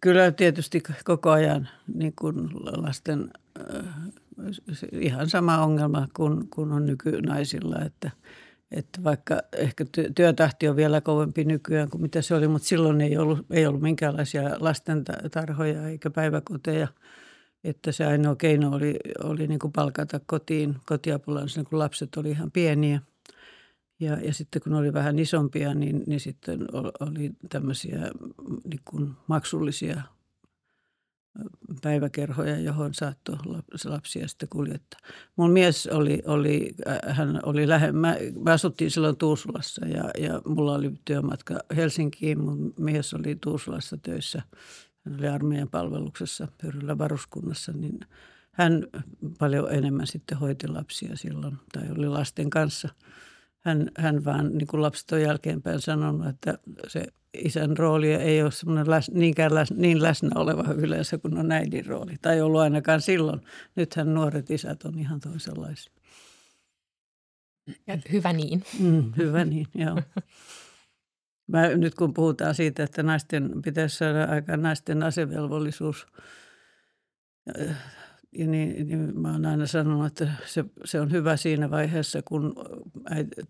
kyllä 0.00 0.32
tietysti 0.32 0.82
koko 1.04 1.30
ajan 1.30 1.68
niin 1.94 2.12
kuin 2.20 2.36
lasten 2.64 3.30
äh, 3.72 3.84
ihan 4.92 5.30
sama 5.30 5.58
ongelma 5.58 6.08
kuin, 6.16 6.50
kuin 6.50 6.72
on 6.72 6.86
nykynaisilla, 6.86 7.84
että– 7.84 8.10
että 8.74 9.04
vaikka 9.04 9.42
ehkä 9.56 9.84
työtahti 10.14 10.68
on 10.68 10.76
vielä 10.76 11.00
kovempi 11.00 11.44
nykyään 11.44 11.90
kuin 11.90 12.02
mitä 12.02 12.22
se 12.22 12.34
oli, 12.34 12.48
mutta 12.48 12.68
silloin 12.68 13.00
ei 13.00 13.16
ollut, 13.16 13.46
ei 13.50 13.66
ollut 13.66 13.82
minkäänlaisia 13.82 14.42
lastentarhoja 14.58 15.88
eikä 15.88 16.10
päiväkoteja. 16.10 16.88
Että 17.64 17.92
se 17.92 18.06
ainoa 18.06 18.36
keino 18.36 18.70
oli, 18.76 18.96
oli 19.22 19.46
niin 19.46 19.58
kuin 19.58 19.72
palkata 19.72 20.20
kotiin 20.26 20.76
kotiapulaisena, 20.86 21.68
kun 21.70 21.78
lapset 21.78 22.16
oli 22.16 22.30
ihan 22.30 22.50
pieniä. 22.50 23.00
Ja, 24.00 24.20
ja 24.20 24.34
sitten 24.34 24.62
kun 24.62 24.74
oli 24.74 24.92
vähän 24.92 25.18
isompia, 25.18 25.74
niin, 25.74 26.04
niin 26.06 26.20
sitten 26.20 26.60
oli 27.00 27.30
tämmöisiä 27.48 28.00
niin 28.64 28.80
kuin 28.84 29.12
maksullisia 29.26 30.02
päiväkerhoja, 31.82 32.58
johon 32.58 32.94
saattoi 32.94 33.36
lapsia 33.84 34.28
sitten 34.28 34.48
kuljettaa. 34.48 35.00
Mun 35.36 35.50
mies 35.50 35.86
oli, 35.86 36.22
oli 36.26 36.74
äh, 36.88 37.16
hän 37.16 37.40
oli 37.42 37.68
lähe, 37.68 37.92
mä, 37.92 38.16
mä 38.44 38.52
asuttiin 38.52 38.90
silloin 38.90 39.16
Tuusulassa 39.16 39.86
ja, 39.86 40.10
ja 40.18 40.42
mulla 40.46 40.74
oli 40.74 40.92
työmatka 41.04 41.60
Helsinkiin. 41.76 42.40
Mun 42.40 42.74
mies 42.78 43.14
oli 43.14 43.36
Tuusulassa 43.40 43.96
töissä. 43.96 44.42
Hän 45.04 45.18
oli 45.18 45.28
armeijan 45.28 45.68
palveluksessa 45.68 46.48
Pyrillä 46.62 46.98
varuskunnassa, 46.98 47.72
niin 47.72 48.00
hän 48.52 48.86
paljon 49.38 49.72
enemmän 49.72 50.06
sitten 50.06 50.38
hoiti 50.38 50.68
lapsia 50.68 51.16
silloin 51.16 51.56
tai 51.72 51.82
oli 51.90 52.08
lasten 52.08 52.50
kanssa– 52.50 52.88
hän, 53.64 53.90
hän 53.98 54.24
vaan 54.24 54.58
niin 54.58 54.66
kuin 54.66 54.82
lapset 54.82 55.12
on 55.12 55.22
jälkeenpäin 55.22 55.80
sanonut, 55.80 56.26
että 56.26 56.58
se 56.88 57.06
isän 57.34 57.76
rooli 57.76 58.12
ei 58.12 58.42
ole 58.42 58.50
semmoinen 58.50 58.90
läs, 58.90 59.10
niinkään 59.10 59.54
läs, 59.54 59.70
niin 59.70 60.02
läsnä 60.02 60.30
oleva 60.34 60.74
yleensä 60.74 61.18
kuin 61.18 61.38
on 61.38 61.52
äidin 61.52 61.86
rooli. 61.86 62.14
Tai 62.22 62.40
ollut 62.40 62.60
ainakaan 62.60 63.00
silloin. 63.00 63.40
Nythän 63.76 64.14
nuoret 64.14 64.50
isät 64.50 64.84
on 64.84 64.98
ihan 64.98 65.20
toisenlaisia. 65.20 65.92
Ja 67.86 67.98
hyvä 68.12 68.32
niin. 68.32 68.64
Mm, 68.78 69.12
hyvä 69.16 69.44
niin, 69.44 69.66
joo. 69.74 70.02
Mä, 71.52 71.68
nyt 71.68 71.94
kun 71.94 72.14
puhutaan 72.14 72.54
siitä, 72.54 72.82
että 72.82 73.02
naisten 73.02 73.62
pitäisi 73.64 73.96
saada 73.96 74.24
aika 74.24 74.56
naisten 74.56 75.02
asevelvollisuus 75.02 76.06
ja 78.34 78.46
niin, 78.46 78.88
niin 78.88 79.20
mä 79.20 79.32
oon 79.32 79.46
aina 79.46 79.66
sanonut, 79.66 80.06
että 80.06 80.28
se, 80.46 80.64
se 80.84 81.00
on 81.00 81.10
hyvä 81.10 81.36
siinä 81.36 81.70
vaiheessa, 81.70 82.22
kun 82.22 82.54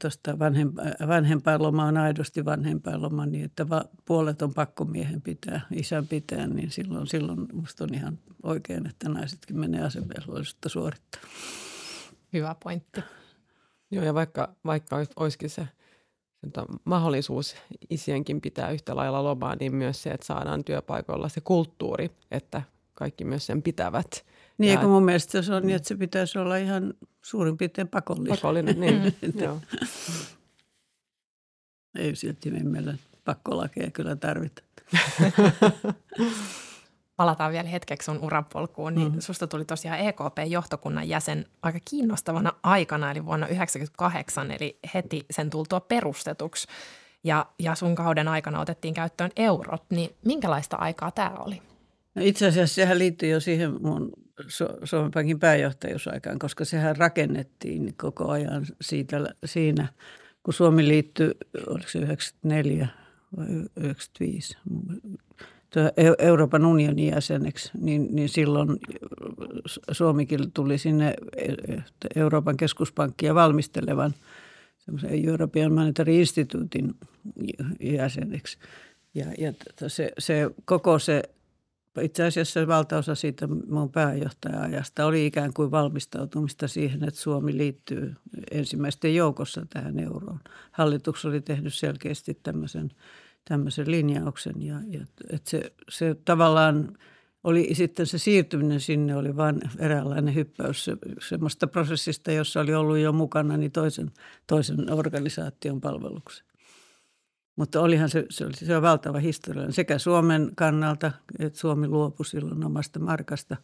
tuosta 0.03 0.39
vanhempa, 0.39 0.83
vanhempainloma 1.09 1.85
on 1.85 1.97
aidosti 1.97 2.45
vanhempainloma, 2.45 3.27
niin 3.27 3.45
että 3.45 3.69
va, 3.69 3.85
puolet 4.05 4.43
on 4.43 4.55
pakko 4.55 4.85
miehen 4.85 5.23
pitää, 5.23 5.61
isän 5.73 6.07
pitää, 6.07 6.47
niin 6.47 6.71
silloin, 6.71 7.07
silloin 7.07 7.47
musta 7.53 7.85
on 7.85 7.95
ihan 7.95 8.19
oikein, 8.43 8.87
että 8.87 9.09
naisetkin 9.09 9.59
menee 9.59 9.83
asevelvollisuutta 9.83 10.69
suorittaa. 10.69 11.21
Hyvä 12.33 12.57
pointti. 12.63 13.01
Joo, 13.91 14.05
ja 14.05 14.15
vaikka, 14.15 14.55
vaikka 14.65 15.07
olisikin 15.17 15.51
se 15.51 15.69
mahdollisuus 16.85 17.57
isienkin 17.91 18.41
pitää 18.41 18.71
yhtä 18.71 18.97
lailla 18.97 19.25
lomaa, 19.25 19.57
niin 19.61 19.75
myös 19.75 20.03
se, 20.03 20.11
että 20.11 20.27
saadaan 20.27 20.65
työpaikoilla 20.65 21.29
se 21.29 21.41
kulttuuri, 21.41 22.11
että 22.31 22.63
kaikki 22.95 23.25
myös 23.25 23.47
sen 23.47 23.63
pitävät– 23.63 24.09
niin, 24.59 24.75
ja, 24.75 24.89
mun 24.89 25.05
mielestä 25.05 25.43
se 25.43 25.55
on 25.55 25.67
niin, 25.67 25.77
että 25.77 25.89
se 25.89 25.97
pitäisi 25.97 26.39
olla 26.39 26.57
ihan 26.57 26.95
suurin 27.23 27.57
piirtein 27.57 27.89
pakollinen. 27.89 28.37
Pakollinen, 28.37 28.81
niin. 28.81 29.15
joo. 29.45 29.61
Ei 31.99 32.17
silti 32.17 32.51
meillä 32.51 32.95
pakkolakeja 33.25 33.91
kyllä 33.91 34.17
tarvita. 34.17 34.63
Palataan 37.17 37.53
vielä 37.53 37.69
hetkeksi 37.69 38.07
sun 38.07 38.19
urapolkuun, 38.19 38.95
niin 38.95 39.13
mm. 39.13 39.21
susta 39.21 39.47
tuli 39.47 39.65
tosiaan 39.65 39.99
EKP-johtokunnan 39.99 41.09
jäsen 41.09 41.47
aika 41.63 41.79
kiinnostavana 41.91 42.53
aikana, 42.63 43.11
eli 43.11 43.25
vuonna 43.25 43.47
1998, 43.47 44.51
eli 44.51 44.79
heti 44.95 45.27
sen 45.31 45.51
tultua 45.51 45.81
perustetuksi. 45.81 46.69
Ja, 47.25 47.47
ja 47.59 47.75
sun 47.75 47.95
kauden 47.95 48.29
aikana 48.29 48.61
otettiin 48.61 48.95
käyttöön 48.95 49.31
eurot, 49.37 49.85
niin 49.91 50.11
minkälaista 50.25 50.77
aikaa 50.77 51.11
tämä 51.11 51.31
oli? 51.39 51.63
No 52.15 52.23
itse 52.25 52.47
asiassa 52.47 52.75
sehän 52.75 52.99
liittyy 52.99 53.29
jo 53.29 53.41
siihen 53.41 53.83
mun 53.83 54.13
Suomen 54.85 55.11
Pankin 55.11 55.39
pääjohtajuusaikaan, 55.39 56.39
koska 56.39 56.65
sehän 56.65 56.97
rakennettiin 56.97 57.95
koko 57.97 58.31
ajan 58.31 58.67
siitä, 58.81 59.35
siinä, 59.45 59.89
kun 60.43 60.55
Suomi 60.55 60.89
liittyi, 60.89 61.31
oliko 61.67 61.89
se 61.89 61.99
94 61.99 62.89
vai 63.37 63.47
95, 63.77 64.57
Euroopan 66.19 66.67
unionin 66.67 67.07
jäseneksi, 67.07 67.71
niin, 67.81 68.09
niin 68.11 68.29
silloin 68.29 68.69
Suomikin 69.91 70.53
tuli 70.53 70.79
sinne 70.79 71.15
Euroopan 72.17 72.57
keskuspankkia 72.57 73.35
valmistelevan 73.35 74.15
European 75.25 75.73
Monetary 75.73 76.15
Instituutin 76.15 76.95
jäseneksi. 77.81 78.59
Ja, 79.15 79.27
ja 79.39 79.53
se, 79.89 80.13
se, 80.19 80.51
koko 80.65 80.99
se 80.99 81.23
itse 82.03 82.25
asiassa 82.25 82.67
valtaosa 82.67 83.15
siitä 83.15 83.47
mun 83.47 83.93
pääjohtaja-ajasta 83.93 85.07
oli 85.07 85.27
ikään 85.27 85.53
kuin 85.55 85.71
valmistautumista 85.71 86.69
siihen, 86.69 87.05
että 87.05 87.21
Suomi 87.21 87.57
liittyy 87.57 88.15
ensimmäisten 88.51 89.15
joukossa 89.15 89.67
tähän 89.71 89.99
euroon. 89.99 90.41
Hallitus 90.73 91.25
oli 91.25 91.41
tehnyt 91.41 91.75
selkeästi 91.75 92.39
tämmöisen, 92.43 92.91
tämmöisen 93.45 93.91
linjauksen 93.91 94.63
ja, 94.63 94.81
ja 94.89 95.01
että 95.31 95.51
se, 95.51 95.73
se 95.89 96.17
tavallaan 96.25 96.99
oli 97.45 97.71
sitten 97.73 98.07
se 98.07 98.19
siirtyminen 98.19 98.81
sinne 98.81 99.17
oli 99.17 99.37
vain 99.37 99.61
eräänlainen 99.79 100.35
hyppäys 100.35 100.85
se, 100.85 100.97
semmoista 101.29 101.67
prosessista, 101.67 102.33
jossa 102.33 102.61
oli 102.61 102.75
ollut 102.75 102.99
jo 102.99 103.13
mukana 103.13 103.57
niin 103.57 103.73
toisen, 103.73 104.11
toisen 104.47 104.93
organisaation 104.93 105.81
palvelukseen. 105.81 106.54
Mutta 107.57 107.81
olihan 107.81 108.09
se, 108.09 108.27
se, 108.31 108.45
oli, 108.45 108.55
se 108.55 108.77
on 108.77 108.83
valtava 108.83 109.19
historia 109.19 109.73
sekä 109.73 109.99
Suomen 109.99 110.51
kannalta, 110.57 111.13
että 111.39 111.59
Suomi 111.59 111.89
luopui 111.89 112.27
silloin 112.27 112.65
omasta 112.65 112.99
markasta, 112.99 113.57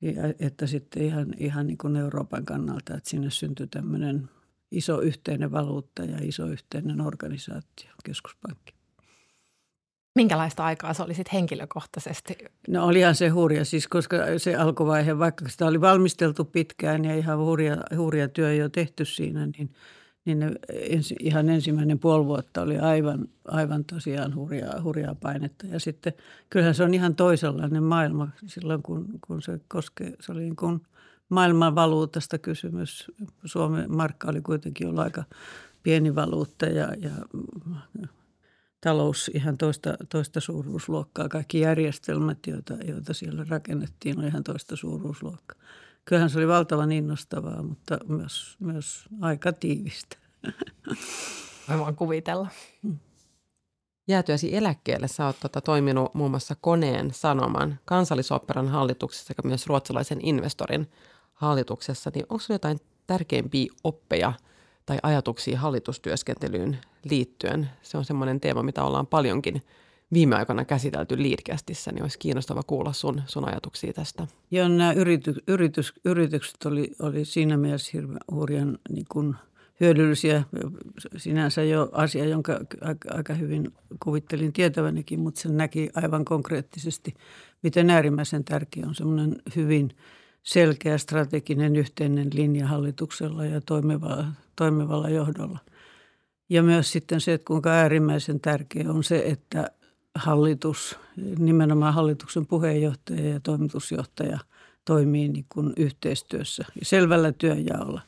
ja, 0.00 0.12
että 0.38 0.66
sitten 0.66 1.02
ihan, 1.02 1.34
ihan 1.38 1.66
niin 1.66 1.78
kuin 1.78 1.96
Euroopan 1.96 2.44
kannalta, 2.44 2.96
että 2.96 3.10
sinne 3.10 3.30
syntyi 3.30 3.66
tämmöinen 3.66 4.28
iso 4.70 5.00
yhteinen 5.00 5.52
valuutta 5.52 6.04
ja 6.04 6.18
iso 6.20 6.46
yhteinen 6.46 7.00
organisaatio, 7.00 7.90
keskuspankki. 8.04 8.74
Minkälaista 10.14 10.64
aikaa 10.64 10.94
se 10.94 11.02
oli 11.02 11.14
sitten 11.14 11.32
henkilökohtaisesti? 11.32 12.38
No 12.68 12.86
olihan 12.86 13.14
se 13.14 13.28
hurja, 13.28 13.64
siis 13.64 13.88
koska 13.88 14.16
se 14.38 14.56
alkuvaihe, 14.56 15.18
vaikka 15.18 15.48
sitä 15.48 15.66
oli 15.66 15.80
valmisteltu 15.80 16.44
pitkään 16.44 17.04
ja 17.04 17.16
ihan 17.16 17.38
hurja, 17.38 17.76
hurja 17.96 18.28
työ 18.28 18.54
jo 18.54 18.68
tehty 18.68 19.04
siinä, 19.04 19.46
niin– 19.46 19.70
niin 20.28 20.38
ne 20.38 20.52
ensi, 20.68 21.16
ihan 21.20 21.48
ensimmäinen 21.48 21.98
puoli 21.98 22.26
vuotta 22.26 22.62
oli 22.62 22.78
aivan, 22.78 23.28
aivan 23.44 23.84
tosiaan 23.84 24.34
hurjaa, 24.34 24.82
hurjaa 24.82 25.14
painetta. 25.14 25.66
Ja 25.66 25.80
sitten 25.80 26.12
kyllähän 26.50 26.74
se 26.74 26.84
on 26.84 26.94
ihan 26.94 27.14
toisenlainen 27.14 27.82
maailma 27.82 28.28
silloin, 28.46 28.82
kun, 28.82 29.06
kun 29.26 29.42
se 29.42 29.60
koskee, 29.68 30.12
se 30.20 30.32
oli 30.32 30.40
niin 30.40 30.56
kuin 30.56 30.80
maailman 31.28 31.74
valuutasta 31.74 32.38
kysymys. 32.38 33.10
Suomen 33.44 33.96
markka 33.96 34.30
oli 34.30 34.40
kuitenkin 34.40 34.86
ollut 34.86 35.04
aika 35.04 35.24
pieni 35.82 36.14
valuutta 36.14 36.66
ja, 36.66 36.94
ja 36.98 37.10
talous 38.80 39.30
ihan 39.34 39.58
toista, 39.58 39.96
toista 40.08 40.40
suuruusluokkaa. 40.40 41.28
Kaikki 41.28 41.60
järjestelmät, 41.60 42.38
joita, 42.46 42.74
joita 42.74 43.14
siellä 43.14 43.44
rakennettiin, 43.48 44.18
oli 44.18 44.26
ihan 44.26 44.44
toista 44.44 44.76
suuruusluokkaa. 44.76 45.58
Kyllähän 46.08 46.30
se 46.30 46.38
oli 46.38 46.48
valtavan 46.48 46.92
innostavaa, 46.92 47.62
mutta 47.62 47.98
myös, 48.06 48.56
myös 48.60 49.04
aika 49.20 49.52
tiivistä. 49.52 50.16
Mä 51.68 51.78
voin 51.78 51.96
kuvitella. 51.96 52.48
Jäätyäsi 54.08 54.56
eläkkeelle 54.56 55.08
sä 55.08 55.26
oot 55.26 55.36
tota, 55.40 55.60
toiminut 55.60 56.14
muun 56.14 56.30
muassa 56.30 56.56
Koneen 56.60 57.14
Sanoman, 57.14 57.78
kansallisoperan 57.84 58.68
hallituksessa 58.68 59.26
sekä 59.26 59.42
myös 59.44 59.66
ruotsalaisen 59.66 60.18
investorin 60.22 60.90
hallituksessa, 61.32 62.10
niin 62.14 62.26
onko 62.28 62.44
jotain 62.48 62.78
tärkeimpiä 63.06 63.72
oppeja 63.84 64.32
tai 64.86 64.98
ajatuksia 65.02 65.58
hallitustyöskentelyyn 65.58 66.78
liittyen? 67.04 67.70
Se 67.82 67.98
on 67.98 68.04
semmoinen 68.04 68.40
teema, 68.40 68.62
mitä 68.62 68.84
ollaan 68.84 69.06
paljonkin 69.06 69.62
viime 70.12 70.36
aikoina 70.36 70.64
käsitelty 70.64 71.22
Liidkästissä, 71.22 71.92
niin 71.92 72.02
olisi 72.02 72.18
kiinnostava 72.18 72.62
kuulla 72.62 72.92
sun, 72.92 73.22
sun 73.26 73.48
ajatuksia 73.48 73.92
tästä. 73.92 74.26
Joo, 74.50 74.68
nämä 74.68 74.92
yrity, 74.92 75.34
yritys, 75.46 75.92
yritykset 76.04 76.66
oli, 76.66 76.90
oli 77.00 77.24
siinä 77.24 77.56
mielessä 77.56 77.90
hirveän 77.94 78.20
hurjan 78.32 78.78
niin 78.90 79.06
kuin 79.08 79.34
hyödyllisiä. 79.80 80.42
Sinänsä 81.16 81.62
jo 81.62 81.88
asia, 81.92 82.24
jonka 82.24 82.60
aika 83.10 83.34
hyvin 83.34 83.72
kuvittelin 84.02 84.52
tietävänikin, 84.52 85.20
mutta 85.20 85.40
sen 85.40 85.56
näki 85.56 85.90
aivan 85.94 86.24
konkreettisesti, 86.24 87.14
miten 87.62 87.90
äärimmäisen 87.90 88.44
tärkeä 88.44 88.86
on 88.86 88.94
semmoinen 88.94 89.42
hyvin 89.56 89.90
selkeä 90.42 90.98
strateginen 90.98 91.76
yhteinen 91.76 92.30
linja 92.32 92.66
hallituksella 92.66 93.44
ja 93.44 93.60
toimivalla, 93.60 94.24
toimivalla 94.56 95.08
johdolla. 95.08 95.58
Ja 96.48 96.62
myös 96.62 96.92
sitten 96.92 97.20
se, 97.20 97.32
että 97.32 97.44
kuinka 97.46 97.70
äärimmäisen 97.70 98.40
tärkeä 98.40 98.90
on 98.90 99.04
se, 99.04 99.22
että 99.26 99.70
hallitus, 100.18 100.98
nimenomaan 101.38 101.94
hallituksen 101.94 102.46
puheenjohtaja 102.46 103.28
ja 103.28 103.40
toimitusjohtaja 103.40 104.38
toimii 104.84 105.28
niin 105.28 105.46
kuin 105.48 105.72
yhteistyössä 105.76 106.64
selvällä 106.82 107.32
työjaolla. 107.32 108.00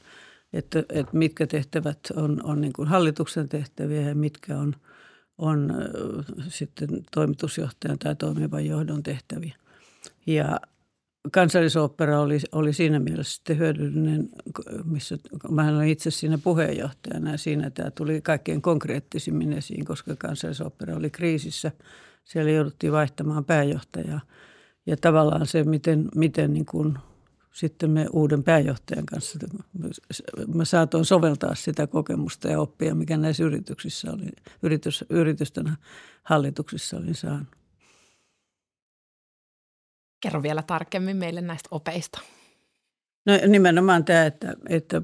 Että, 0.52 0.78
että 0.88 1.16
mitkä 1.16 1.46
tehtävät 1.46 1.98
on, 2.16 2.40
on 2.44 2.60
niin 2.60 2.72
kuin 2.72 2.88
hallituksen 2.88 3.48
tehtäviä 3.48 4.00
ja 4.00 4.14
mitkä 4.14 4.58
on, 4.58 4.76
on 5.38 5.74
sitten 6.48 6.88
toimitusjohtajan 7.12 7.98
tai 7.98 8.16
toimivan 8.16 8.66
johdon 8.66 9.02
tehtäviä. 9.02 9.54
Ja 10.26 10.60
kansallisopera 11.32 12.20
oli, 12.20 12.38
oli 12.52 12.72
siinä 12.72 12.98
mielessä 12.98 13.34
sitten 13.34 13.58
hyödyllinen, 13.58 14.28
missä 14.84 15.18
mä 15.50 15.68
olen 15.68 15.88
itse 15.88 16.10
siinä 16.10 16.38
puheenjohtajana 16.38 17.30
ja 17.30 17.38
siinä 17.38 17.70
tämä 17.70 17.90
tuli 17.90 18.20
kaikkein 18.20 18.62
konkreettisimmin 18.62 19.52
esiin, 19.52 19.84
koska 19.84 20.16
kansallisopera 20.16 20.96
oli 20.96 21.10
kriisissä. 21.10 21.72
Siellä 22.24 22.50
jouduttiin 22.50 22.92
vaihtamaan 22.92 23.44
pääjohtajaa 23.44 24.20
ja 24.86 24.96
tavallaan 24.96 25.46
se, 25.46 25.64
miten, 25.64 26.08
miten 26.14 26.52
niin 26.52 26.66
kuin 26.66 26.98
sitten 27.52 27.90
me 27.90 28.06
uuden 28.12 28.44
pääjohtajan 28.44 29.06
kanssa, 29.06 29.38
mä 30.54 30.64
saatoin 30.64 31.04
soveltaa 31.04 31.54
sitä 31.54 31.86
kokemusta 31.86 32.48
ja 32.48 32.60
oppia, 32.60 32.94
mikä 32.94 33.16
näissä 33.16 33.44
yrityksissä 33.44 34.12
oli, 34.12 34.28
yritys, 34.62 35.04
yritysten 35.10 35.72
hallituksissa 36.22 36.96
olin 36.96 37.14
saanut. 37.14 37.59
Kerro 40.20 40.42
vielä 40.42 40.62
tarkemmin 40.62 41.16
meille 41.16 41.40
näistä 41.40 41.68
opeista. 41.70 42.20
No 43.26 43.32
nimenomaan 43.46 44.04
tämä, 44.04 44.26
että, 44.26 44.54
että 44.68 45.02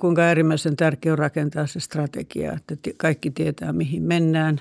kuinka 0.00 0.22
äärimmäisen 0.22 0.76
tärkeää 0.76 1.12
on 1.12 1.18
rakentaa 1.18 1.66
se 1.66 1.80
strategia, 1.80 2.52
että 2.52 2.76
kaikki 2.96 3.30
tietää 3.30 3.72
mihin 3.72 4.02
mennään. 4.02 4.60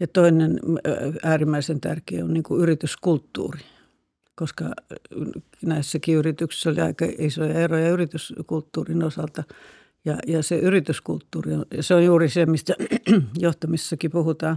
Ja 0.00 0.06
toinen 0.06 0.60
äärimmäisen 1.22 1.80
tärkeä 1.80 2.24
on 2.24 2.34
niin 2.34 2.42
kuin 2.42 2.62
yrityskulttuuri, 2.62 3.60
koska 4.34 4.64
näissäkin 5.62 6.16
yrityksissä 6.16 6.70
oli 6.70 6.80
aika 6.80 7.06
isoja 7.18 7.54
eroja 7.54 7.90
yrityskulttuurin 7.90 9.04
osalta. 9.04 9.44
Ja, 10.04 10.16
ja 10.26 10.42
se 10.42 10.58
yrityskulttuuri, 10.58 11.50
se 11.80 11.94
on 11.94 12.04
juuri 12.04 12.28
se, 12.28 12.46
mistä 12.46 12.74
johtamisessakin 13.38 14.10
puhutaan. 14.10 14.56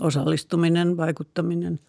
Osallistuminen, 0.00 0.96
vaikuttaminen– 0.96 1.80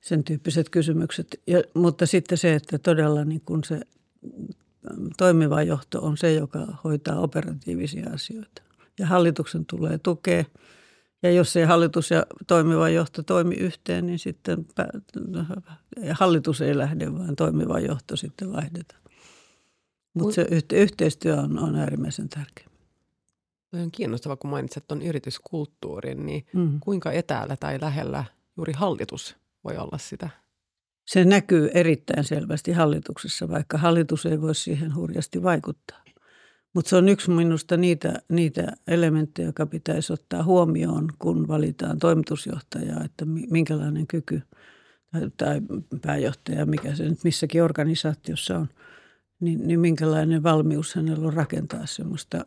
sen 0.00 0.24
tyyppiset 0.24 0.70
kysymykset. 0.70 1.40
Ja, 1.46 1.62
mutta 1.74 2.06
sitten 2.06 2.38
se, 2.38 2.54
että 2.54 2.78
todella 2.78 3.24
niin 3.24 3.40
kun 3.40 3.64
se 3.64 3.80
toimiva 5.16 5.62
johto 5.62 6.00
on 6.00 6.16
se, 6.16 6.32
joka 6.32 6.66
hoitaa 6.84 7.20
operatiivisia 7.20 8.10
asioita. 8.14 8.62
Ja 8.98 9.06
hallituksen 9.06 9.66
tulee 9.66 9.98
tukea. 9.98 10.44
Ja 11.22 11.30
jos 11.30 11.56
ei 11.56 11.64
hallitus 11.64 12.10
ja 12.10 12.26
toimiva 12.46 12.88
johto 12.88 13.22
toimi 13.22 13.54
yhteen, 13.54 14.06
niin 14.06 14.18
sitten 14.18 14.66
hallitus 16.12 16.60
ei 16.60 16.78
lähde, 16.78 17.12
vaan 17.12 17.36
toimiva 17.36 17.80
johto 17.80 18.16
sitten 18.16 18.52
vaihdetaan. 18.52 19.02
Mutta 20.14 20.34
se 20.34 20.46
yhteistyö 20.72 21.36
on, 21.36 21.58
on 21.58 21.76
äärimmäisen 21.76 22.28
tärkeä. 22.28 22.66
Toi 23.70 23.80
on 23.80 23.90
kiinnostava, 23.90 24.36
kun 24.36 24.50
mainitset 24.50 24.84
tuon 24.88 25.02
yrityskulttuurin, 25.02 26.26
niin 26.26 26.46
mm. 26.52 26.80
kuinka 26.80 27.12
etäällä 27.12 27.56
tai 27.56 27.78
lähellä 27.80 28.24
juuri 28.56 28.72
hallitus 28.72 29.36
voi 29.64 29.76
olla 29.76 29.98
sitä? 29.98 30.30
Se 31.06 31.24
näkyy 31.24 31.70
erittäin 31.74 32.24
selvästi 32.24 32.72
hallituksessa, 32.72 33.48
vaikka 33.48 33.78
hallitus 33.78 34.26
ei 34.26 34.40
voi 34.40 34.54
siihen 34.54 34.94
hurjasti 34.94 35.42
vaikuttaa. 35.42 36.04
Mutta 36.74 36.88
se 36.88 36.96
on 36.96 37.08
yksi 37.08 37.30
minusta 37.30 37.76
niitä, 37.76 38.22
niitä 38.28 38.72
elementtejä, 38.86 39.48
joka 39.48 39.66
pitäisi 39.66 40.12
ottaa 40.12 40.42
huomioon, 40.42 41.08
kun 41.18 41.48
valitaan 41.48 41.98
toimitusjohtajaa, 41.98 43.04
että 43.04 43.24
minkälainen 43.50 44.06
kyky 44.06 44.42
tai, 45.36 45.60
pääjohtaja, 46.02 46.66
mikä 46.66 46.94
se 46.94 47.08
nyt 47.08 47.24
missäkin 47.24 47.62
organisaatiossa 47.62 48.58
on– 48.58 48.68
niin, 49.40 49.66
niin 49.66 49.80
minkälainen 49.80 50.42
valmius 50.42 50.94
hänellä 50.94 51.26
on 51.26 51.34
rakentaa 51.34 51.86
semmoista 51.86 52.46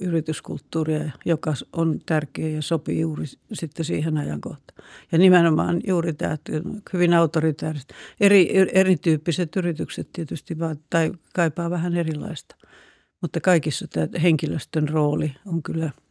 yrityskulttuuria, 0.00 1.10
joka 1.24 1.54
on 1.72 2.00
tärkeä 2.06 2.48
ja 2.48 2.62
sopii 2.62 3.00
juuri 3.00 3.26
sitten 3.52 3.84
siihen 3.84 4.16
ajankohtaan. 4.16 4.88
Ja 5.12 5.18
nimenomaan 5.18 5.80
juuri 5.86 6.12
tämä 6.12 6.36
hyvin 6.92 7.14
autoritääriset, 7.14 7.92
eri, 8.20 8.68
erityyppiset 8.72 9.56
yritykset 9.56 10.08
tietysti 10.12 10.58
vaan, 10.58 10.76
tai 10.90 11.12
kaipaa 11.34 11.70
vähän 11.70 11.96
erilaista. 11.96 12.56
Mutta 13.20 13.40
kaikissa 13.40 13.86
tämä 13.88 14.08
henkilöstön 14.22 14.88
rooli 14.88 15.34
on 15.46 15.62
kyllä– 15.62 15.90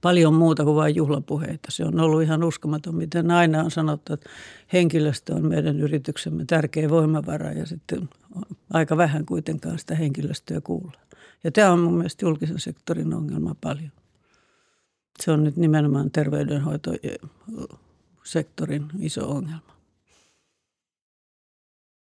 paljon 0.00 0.34
muuta 0.34 0.64
kuin 0.64 0.76
vain 0.76 0.96
juhlapuheita. 0.96 1.70
Se 1.70 1.84
on 1.84 2.00
ollut 2.00 2.22
ihan 2.22 2.44
uskomaton, 2.44 2.94
miten 2.94 3.30
aina 3.30 3.62
on 3.62 3.70
sanottu, 3.70 4.12
että 4.12 4.30
henkilöstö 4.72 5.34
on 5.34 5.46
meidän 5.46 5.80
yrityksemme 5.80 6.44
tärkeä 6.44 6.90
voimavara 6.90 7.52
ja 7.52 7.66
sitten 7.66 8.08
aika 8.72 8.96
vähän 8.96 9.26
kuitenkaan 9.26 9.78
sitä 9.78 9.94
henkilöstöä 9.94 10.60
kuulla. 10.60 11.00
Ja 11.44 11.50
tämä 11.50 11.72
on 11.72 11.78
mun 11.78 11.94
mielestä 11.94 12.24
julkisen 12.24 12.60
sektorin 12.60 13.14
ongelma 13.14 13.56
paljon. 13.60 13.92
Se 15.20 15.30
on 15.30 15.44
nyt 15.44 15.56
nimenomaan 15.56 16.10
terveydenhoitosektorin 16.10 18.86
iso 18.98 19.30
ongelma. 19.30 19.71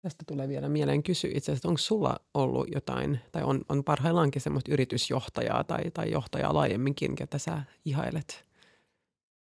Tästä 0.06 0.24
tulee 0.26 0.48
vielä 0.48 0.68
mieleen 0.68 1.02
kysyä 1.02 1.30
itse 1.34 1.52
asiassa, 1.52 1.68
onko 1.68 1.78
sulla 1.78 2.16
ollut 2.34 2.68
jotain, 2.74 3.20
tai 3.32 3.42
on, 3.42 3.60
on 3.68 3.84
parhaillaankin 3.84 4.42
semmoista 4.42 4.72
yritysjohtajaa 4.72 5.64
tai, 5.64 5.90
tai 5.94 6.10
johtajaa 6.10 6.54
laajemminkin, 6.54 7.14
ketä 7.14 7.38
sä 7.38 7.62
ihailet? 7.84 8.44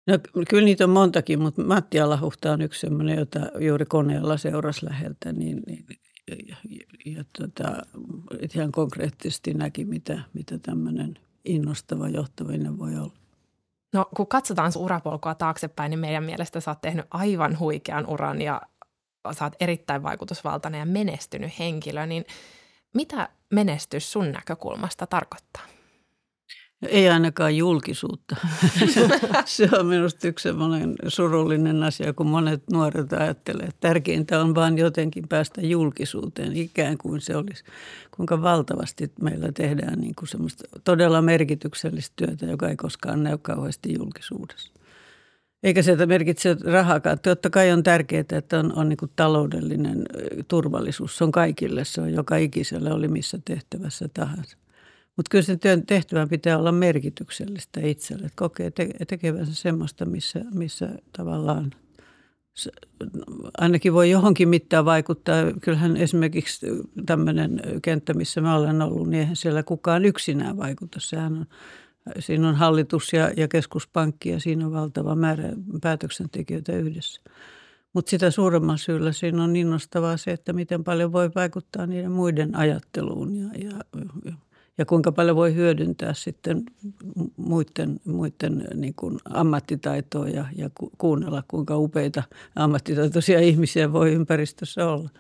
No, 0.07 0.19
kyllä 0.49 0.65
niitä 0.65 0.85
on 0.85 0.91
montakin, 0.91 1.43
mutta 1.43 1.63
Matti 1.63 2.01
Alahuhta 2.01 2.53
on 2.53 2.63
yksi 2.63 2.81
semmoinen, 2.81 3.19
jota 3.19 3.41
juuri 3.59 3.85
koneella 3.85 4.37
seurasi 4.37 4.87
läheltä, 4.87 5.33
niin, 5.33 5.63
niin 5.67 5.87
ja, 6.49 6.57
ja, 6.69 6.87
ja 7.07 7.25
tota, 7.39 7.83
ihan 8.55 8.73
konkreettisesti 8.73 9.55
näki, 9.55 9.85
mitä, 9.85 10.23
mitä 10.35 10.59
tämmöinen 10.59 11.19
innostava 11.45 12.09
johtaminen 12.09 12.79
voi 12.79 12.97
olla. 12.97 13.15
No 13.95 14.07
kun 14.17 14.27
katsotaan 14.27 14.73
sun 14.73 14.83
urapolkua 14.83 15.35
taaksepäin, 15.35 15.91
niin 15.91 16.01
meidän 16.01 16.25
mielestä 16.25 16.61
sä 16.61 16.71
oot 16.71 16.81
tehnyt 16.81 17.07
aivan 17.11 17.59
huikean 17.59 18.07
uran 18.07 18.43
ja 18.43 18.63
sä 19.33 19.45
oot 19.45 19.57
erittäin 19.61 20.03
vaikutusvaltainen 20.03 20.79
ja 20.79 20.87
menestynyt 20.87 21.59
henkilö, 21.59 22.07
niin 22.07 22.25
mitä 22.95 23.29
menestys 23.51 24.13
sun 24.13 24.33
näkökulmasta 24.33 25.07
tarkoittaa? 25.07 25.63
Ei 26.89 27.09
ainakaan 27.09 27.57
julkisuutta. 27.57 28.37
se 29.45 29.69
on 29.79 29.87
minusta 29.87 30.29
yksi 30.29 30.43
sellainen 30.43 30.97
surullinen 31.09 31.83
asia, 31.83 32.13
kun 32.13 32.27
monet 32.27 32.63
nuoret 32.71 33.13
ajattelee, 33.13 33.67
että 33.67 33.89
tärkeintä 33.89 34.41
on 34.41 34.55
vain 34.55 34.79
jotenkin 34.79 35.29
päästä 35.29 35.61
julkisuuteen, 35.61 36.57
ikään 36.57 36.99
kuin 36.99 37.21
se 37.21 37.37
olisi. 37.37 37.65
Kuinka 38.17 38.43
valtavasti 38.43 39.13
meillä 39.21 39.53
tehdään 39.53 39.99
niin 39.99 40.15
kuin 40.15 40.29
semmoista 40.29 40.65
todella 40.85 41.23
merkityksellistä 41.23 42.13
työtä, 42.17 42.47
joka 42.47 42.69
ei 42.69 42.77
koskaan 42.77 43.23
näy 43.23 43.39
kauheasti 43.39 43.95
julkisuudessa. 43.99 44.74
Eikä 45.65 45.83
se 45.83 46.07
merkitse 46.07 46.57
rahakaan. 46.65 47.19
Totta 47.19 47.51
kai 47.51 47.73
on 47.73 47.83
tärkeää, 47.83 48.25
että 48.33 48.59
on, 48.59 48.79
on 48.79 48.89
niin 48.89 48.99
taloudellinen 49.17 50.05
turvallisuus. 50.49 51.17
Se 51.19 51.25
on 51.25 51.33
kaikille, 51.33 51.85
se 51.85 52.01
on 52.01 52.13
joka 52.13 52.37
ikiselle, 52.37 52.93
oli 52.93 53.09
missä 53.09 53.39
tehtävässä 53.45 54.09
tahansa. 54.15 54.57
Mutta 55.17 55.31
kyllä 55.31 55.45
se 55.45 55.57
työn 55.57 55.87
tehtävän 55.87 56.29
pitää 56.29 56.59
olla 56.59 56.73
merkityksellistä 56.73 57.81
itselle. 57.81 58.27
Että 58.27 58.37
kokee 58.37 58.71
te- 58.71 58.91
tekevänsä 59.09 59.55
semmoista, 59.55 60.05
missä, 60.05 60.41
missä 60.55 60.89
tavallaan 61.17 61.71
ainakin 63.59 63.93
voi 63.93 64.11
johonkin 64.11 64.49
mittaan 64.49 64.85
vaikuttaa. 64.85 65.53
Kyllähän 65.61 65.97
esimerkiksi 65.97 66.67
tämmöinen 67.07 67.61
kenttä, 67.83 68.15
missä 68.15 68.41
mä 68.41 68.57
olen 68.57 68.83
ollut, 68.83 69.09
niin 69.09 69.21
eihän 69.21 69.37
siellä 69.37 69.63
kukaan 69.63 70.05
yksinään 70.05 70.57
vaikuta. 70.57 71.01
Sehän 71.01 71.37
on 71.37 71.47
Siinä 72.19 72.49
on 72.49 72.55
hallitus 72.55 73.13
ja, 73.13 73.31
ja 73.37 73.49
keskuspankki 73.49 74.29
ja 74.29 74.41
siinä 74.41 74.67
on 74.67 74.73
valtava 74.73 75.15
määrä 75.15 75.53
päätöksentekijöitä 75.81 76.73
yhdessä. 76.73 77.21
Mutta 77.93 78.11
sitä 78.11 78.31
suuremmalla 78.31 78.77
syyllä 78.77 79.13
siinä 79.13 79.45
on 79.45 79.57
innostavaa 79.57 80.17
se, 80.17 80.31
että 80.31 80.53
miten 80.53 80.85
paljon 80.85 81.13
voi 81.13 81.31
vaikuttaa 81.35 81.87
niiden 81.87 82.11
muiden 82.11 82.57
ajatteluun 82.57 83.37
ja, 83.37 83.49
ja, 83.59 83.71
ja 84.79 84.85
kuinka 84.85 85.13
paljon 85.13 85.37
voi 85.37 85.55
hyödyntää 85.55 86.15
sitten 86.15 86.65
muiden, 87.37 88.01
muiden 88.05 88.69
niin 88.75 88.95
kuin 88.95 89.19
ammattitaitoa 89.25 90.29
ja, 90.29 90.47
ja 90.57 90.71
kuunnella, 90.99 91.43
kuinka 91.49 91.77
upeita 91.77 92.23
ammattitaitoisia 92.57 93.41
ihmisiä 93.41 93.93
voi 93.93 94.13
ympäristössä 94.13 94.87
olla. 94.89 95.11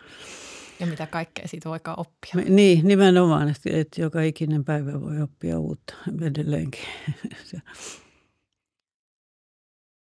Ja 0.80 0.86
mitä 0.86 1.06
kaikkea 1.06 1.48
siitä 1.48 1.68
voikaan 1.68 2.00
oppia. 2.00 2.30
Me, 2.34 2.42
niin, 2.42 2.88
nimenomaan, 2.88 3.48
että, 3.48 3.70
että 3.72 4.00
joka 4.00 4.22
ikinen 4.22 4.64
päivä 4.64 5.00
voi 5.00 5.22
oppia 5.22 5.58
uutta 5.58 5.94
edelleenkin. 6.22 6.84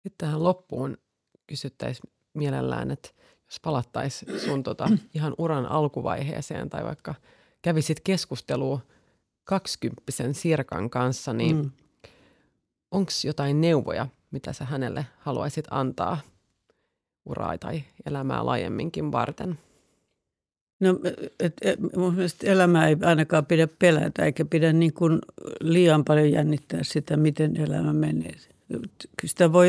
Sitten 0.02 0.18
tähän 0.18 0.44
loppuun 0.44 0.98
kysyttäisiin 1.46 2.12
mielellään, 2.34 2.90
että 2.90 3.08
jos 3.46 3.60
palattaisiin 3.62 4.40
sun 4.40 4.62
tota, 4.62 4.88
ihan 5.14 5.34
uran 5.38 5.66
alkuvaiheeseen 5.66 6.70
tai 6.70 6.84
vaikka 6.84 7.14
kävisit 7.62 8.00
keskustelua 8.00 8.80
kaksikymppisen 9.44 10.34
Sirkan 10.34 10.90
kanssa, 10.90 11.32
niin 11.32 11.56
mm. 11.56 11.70
onko 12.90 13.12
jotain 13.24 13.60
neuvoja, 13.60 14.06
mitä 14.30 14.52
sä 14.52 14.64
hänelle 14.64 15.06
haluaisit 15.18 15.64
antaa 15.70 16.20
uraa 17.24 17.58
tai 17.58 17.84
elämää 18.06 18.46
laajemminkin 18.46 19.12
varten? 19.12 19.58
No, 20.84 21.00
et, 21.40 21.54
et, 21.62 21.78
mun 21.96 22.14
mielestä 22.14 22.46
elämää 22.46 22.88
ei 22.88 22.96
ainakaan 23.02 23.46
pidä 23.46 23.68
pelätä, 23.78 24.24
eikä 24.24 24.44
pidä 24.44 24.72
niin 24.72 24.92
kuin 24.92 25.18
liian 25.60 26.04
paljon 26.04 26.32
jännittää 26.32 26.80
sitä, 26.82 27.16
miten 27.16 27.56
elämä 27.56 27.92
menee. 27.92 28.34
Sitä 29.24 29.52
voi 29.52 29.68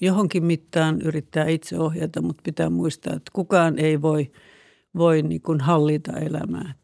johonkin 0.00 0.44
mittaan 0.44 1.02
yrittää 1.02 1.46
itse 1.48 1.78
ohjata, 1.78 2.22
mutta 2.22 2.42
pitää 2.42 2.70
muistaa, 2.70 3.16
että 3.16 3.30
kukaan 3.32 3.78
ei 3.78 4.02
voi, 4.02 4.30
voi 4.96 5.22
niin 5.22 5.42
kuin 5.42 5.60
hallita 5.60 6.12
elämää. 6.12 6.74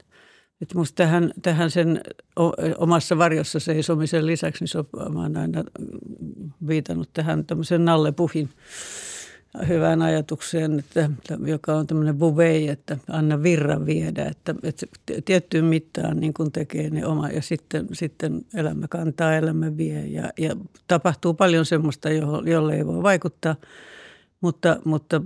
Että 0.60 0.78
musta 0.78 0.96
tähän, 0.96 1.32
tähän 1.42 1.70
sen 1.70 2.00
omassa 2.78 3.18
varjossa 3.18 3.60
seisomisen 3.60 4.26
lisäksi, 4.26 4.64
niin 4.64 4.86
mä 5.14 5.20
oon 5.20 5.36
aina 5.36 5.64
viitannut 6.66 7.10
tähän 7.12 7.46
tämmöisen 7.46 7.84
Nalle 7.84 8.12
Puhin 8.12 8.48
hyvään 9.68 10.02
ajatukseen, 10.02 10.78
että, 10.78 11.10
joka 11.46 11.74
on 11.74 11.86
tämmöinen 11.86 12.18
buvei, 12.18 12.68
että 12.68 12.96
anna 13.10 13.42
virran 13.42 13.86
viedä, 13.86 14.24
että, 14.24 14.54
että 14.62 14.86
tiettyyn 15.24 15.64
mittaan 15.64 16.20
niin 16.20 16.34
kuin 16.34 16.52
tekee 16.52 16.90
ne 16.90 17.06
oma 17.06 17.28
ja 17.28 17.42
sitten, 17.42 17.86
sitten 17.92 18.42
elämä 18.54 18.88
kantaa, 18.88 19.34
elämä 19.34 19.76
vie 19.76 20.06
ja, 20.06 20.30
ja 20.38 20.56
tapahtuu 20.88 21.34
paljon 21.34 21.66
semmoista, 21.66 22.08
jolle 22.44 22.76
ei 22.76 22.86
voi 22.86 23.02
vaikuttaa– 23.02 23.56
mutta, 24.44 24.76
mutta 24.84 25.20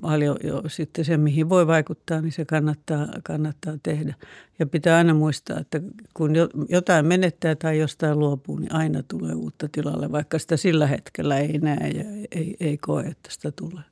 paljon 0.00 0.36
jo 0.44 0.62
sitten 0.66 1.04
se, 1.04 1.16
mihin 1.16 1.48
voi 1.48 1.66
vaikuttaa, 1.66 2.20
niin 2.20 2.32
se 2.32 2.44
kannattaa, 2.44 3.08
kannattaa 3.24 3.78
tehdä. 3.82 4.14
Ja 4.58 4.66
pitää 4.66 4.96
aina 4.96 5.14
muistaa, 5.14 5.60
että 5.60 5.80
kun 6.14 6.30
jotain 6.68 7.06
menettää 7.06 7.54
tai 7.54 7.78
jostain 7.78 8.18
luopuu, 8.18 8.58
niin 8.58 8.72
aina 8.72 9.02
tulee 9.02 9.34
uutta 9.34 9.68
tilalle, 9.72 10.12
vaikka 10.12 10.38
sitä 10.38 10.56
sillä 10.56 10.86
hetkellä 10.86 11.38
ei 11.38 11.58
näe 11.58 11.88
ja 11.88 12.04
ei, 12.30 12.56
ei 12.60 12.78
koe, 12.78 13.02
että 13.02 13.30
sitä 13.30 13.52
tulee. 13.52 13.84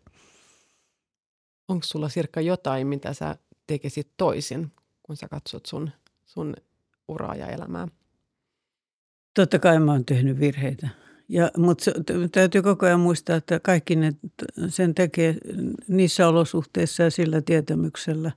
Onko 1.68 1.86
sulla 1.86 2.08
Sirkka 2.08 2.40
jotain, 2.40 2.86
mitä 2.86 3.12
sä 3.12 3.36
tekisit 3.66 4.08
toisin, 4.16 4.72
kun 5.02 5.16
sä 5.16 5.28
katsot 5.28 5.66
sun, 5.66 5.90
sun 6.24 6.54
uraa 7.08 7.34
ja 7.34 7.46
elämää? 7.46 7.88
Totta 9.34 9.58
kai 9.58 9.80
mä 9.80 9.92
oon 9.92 10.04
tehnyt 10.04 10.40
virheitä. 10.40 10.88
Ja, 11.32 11.50
mutta 11.56 11.90
täytyy 12.32 12.62
koko 12.62 12.86
ajan 12.86 13.00
muistaa, 13.00 13.36
että 13.36 13.60
kaikki 13.60 13.96
ne, 13.96 14.12
sen 14.68 14.94
tekee 14.94 15.36
niissä 15.88 16.28
olosuhteissa 16.28 17.02
ja 17.02 17.10
sillä 17.10 17.40
tietämyksellä, 17.40 18.32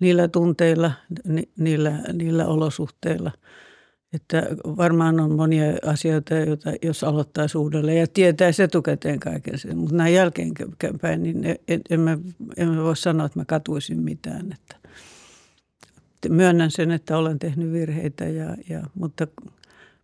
niillä 0.00 0.28
tunteilla, 0.28 0.92
ni, 1.24 1.48
niillä, 1.58 1.92
niillä 2.12 2.46
olosuhteilla. 2.46 3.32
Että 4.12 4.42
varmaan 4.64 5.20
on 5.20 5.32
monia 5.32 5.64
asioita, 5.86 6.34
joita 6.34 6.72
jos 6.82 7.04
aloittaisi 7.04 7.58
uudelleen 7.58 7.98
ja 7.98 8.06
tietäisi 8.06 8.62
etukäteen 8.62 9.20
kaiken 9.20 9.58
sen. 9.58 9.78
Mutta 9.78 9.96
näin 9.96 10.14
jälkeenpäin, 10.14 11.22
niin 11.22 11.44
en 12.56 12.68
mä 12.70 12.82
voi 12.82 12.96
sanoa, 12.96 13.26
että 13.26 13.38
mä 13.38 13.44
katuisin 13.44 13.98
mitään. 13.98 14.52
Että 14.52 14.76
myönnän 16.28 16.70
sen, 16.70 16.90
että 16.90 17.18
olen 17.18 17.38
tehnyt 17.38 17.72
virheitä, 17.72 18.24
ja, 18.24 18.56
ja, 18.68 18.82
mutta– 18.94 19.26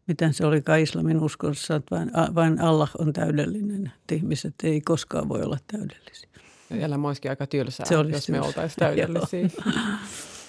miten 0.09 0.35
se 0.35 0.47
olikaan 0.47 0.81
islamin 0.81 1.21
uskossa, 1.21 1.77
että 1.77 1.97
vain, 1.97 2.11
vain 2.35 2.61
Allah 2.61 2.91
on 2.99 3.13
täydellinen, 3.13 3.93
että 4.01 4.15
ihmiset 4.15 4.55
ei 4.63 4.81
koskaan 4.81 5.29
voi 5.29 5.43
olla 5.43 5.59
täydellisiä. 5.73 6.29
Elämä 6.71 7.09
olisikin 7.09 7.31
aika 7.31 7.47
tylsää, 7.47 7.87
se 7.87 7.97
olisi 7.97 8.15
jos 8.17 8.29
me 8.29 8.41
oltaisiin 8.41 8.79
täydellisiä. 8.87 9.49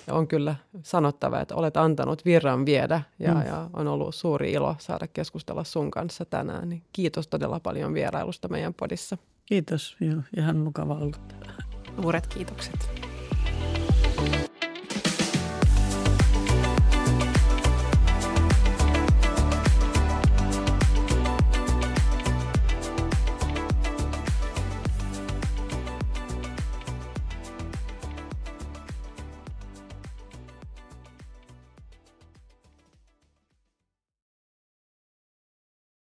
ja 0.07 0.13
on 0.13 0.27
kyllä 0.27 0.55
sanottava, 0.83 1.39
että 1.39 1.55
olet 1.55 1.77
antanut 1.77 2.25
virran 2.25 2.65
viedä 2.65 3.01
ja, 3.19 3.33
mm. 3.33 3.45
ja 3.45 3.69
on 3.73 3.87
ollut 3.87 4.15
suuri 4.15 4.51
ilo 4.51 4.75
saada 4.79 5.07
keskustella 5.07 5.63
sun 5.63 5.91
kanssa 5.91 6.25
tänään. 6.25 6.69
Niin 6.69 6.83
kiitos 6.93 7.27
todella 7.27 7.59
paljon 7.59 7.93
vierailusta 7.93 8.47
meidän 8.47 8.73
podissa. 8.73 9.17
Kiitos, 9.45 9.97
joo, 9.99 10.21
ihan 10.37 10.57
mukava 10.57 10.95
olla 10.95 11.17
täällä. 11.27 11.63
Suuret 12.01 12.27
kiitokset. 12.27 13.08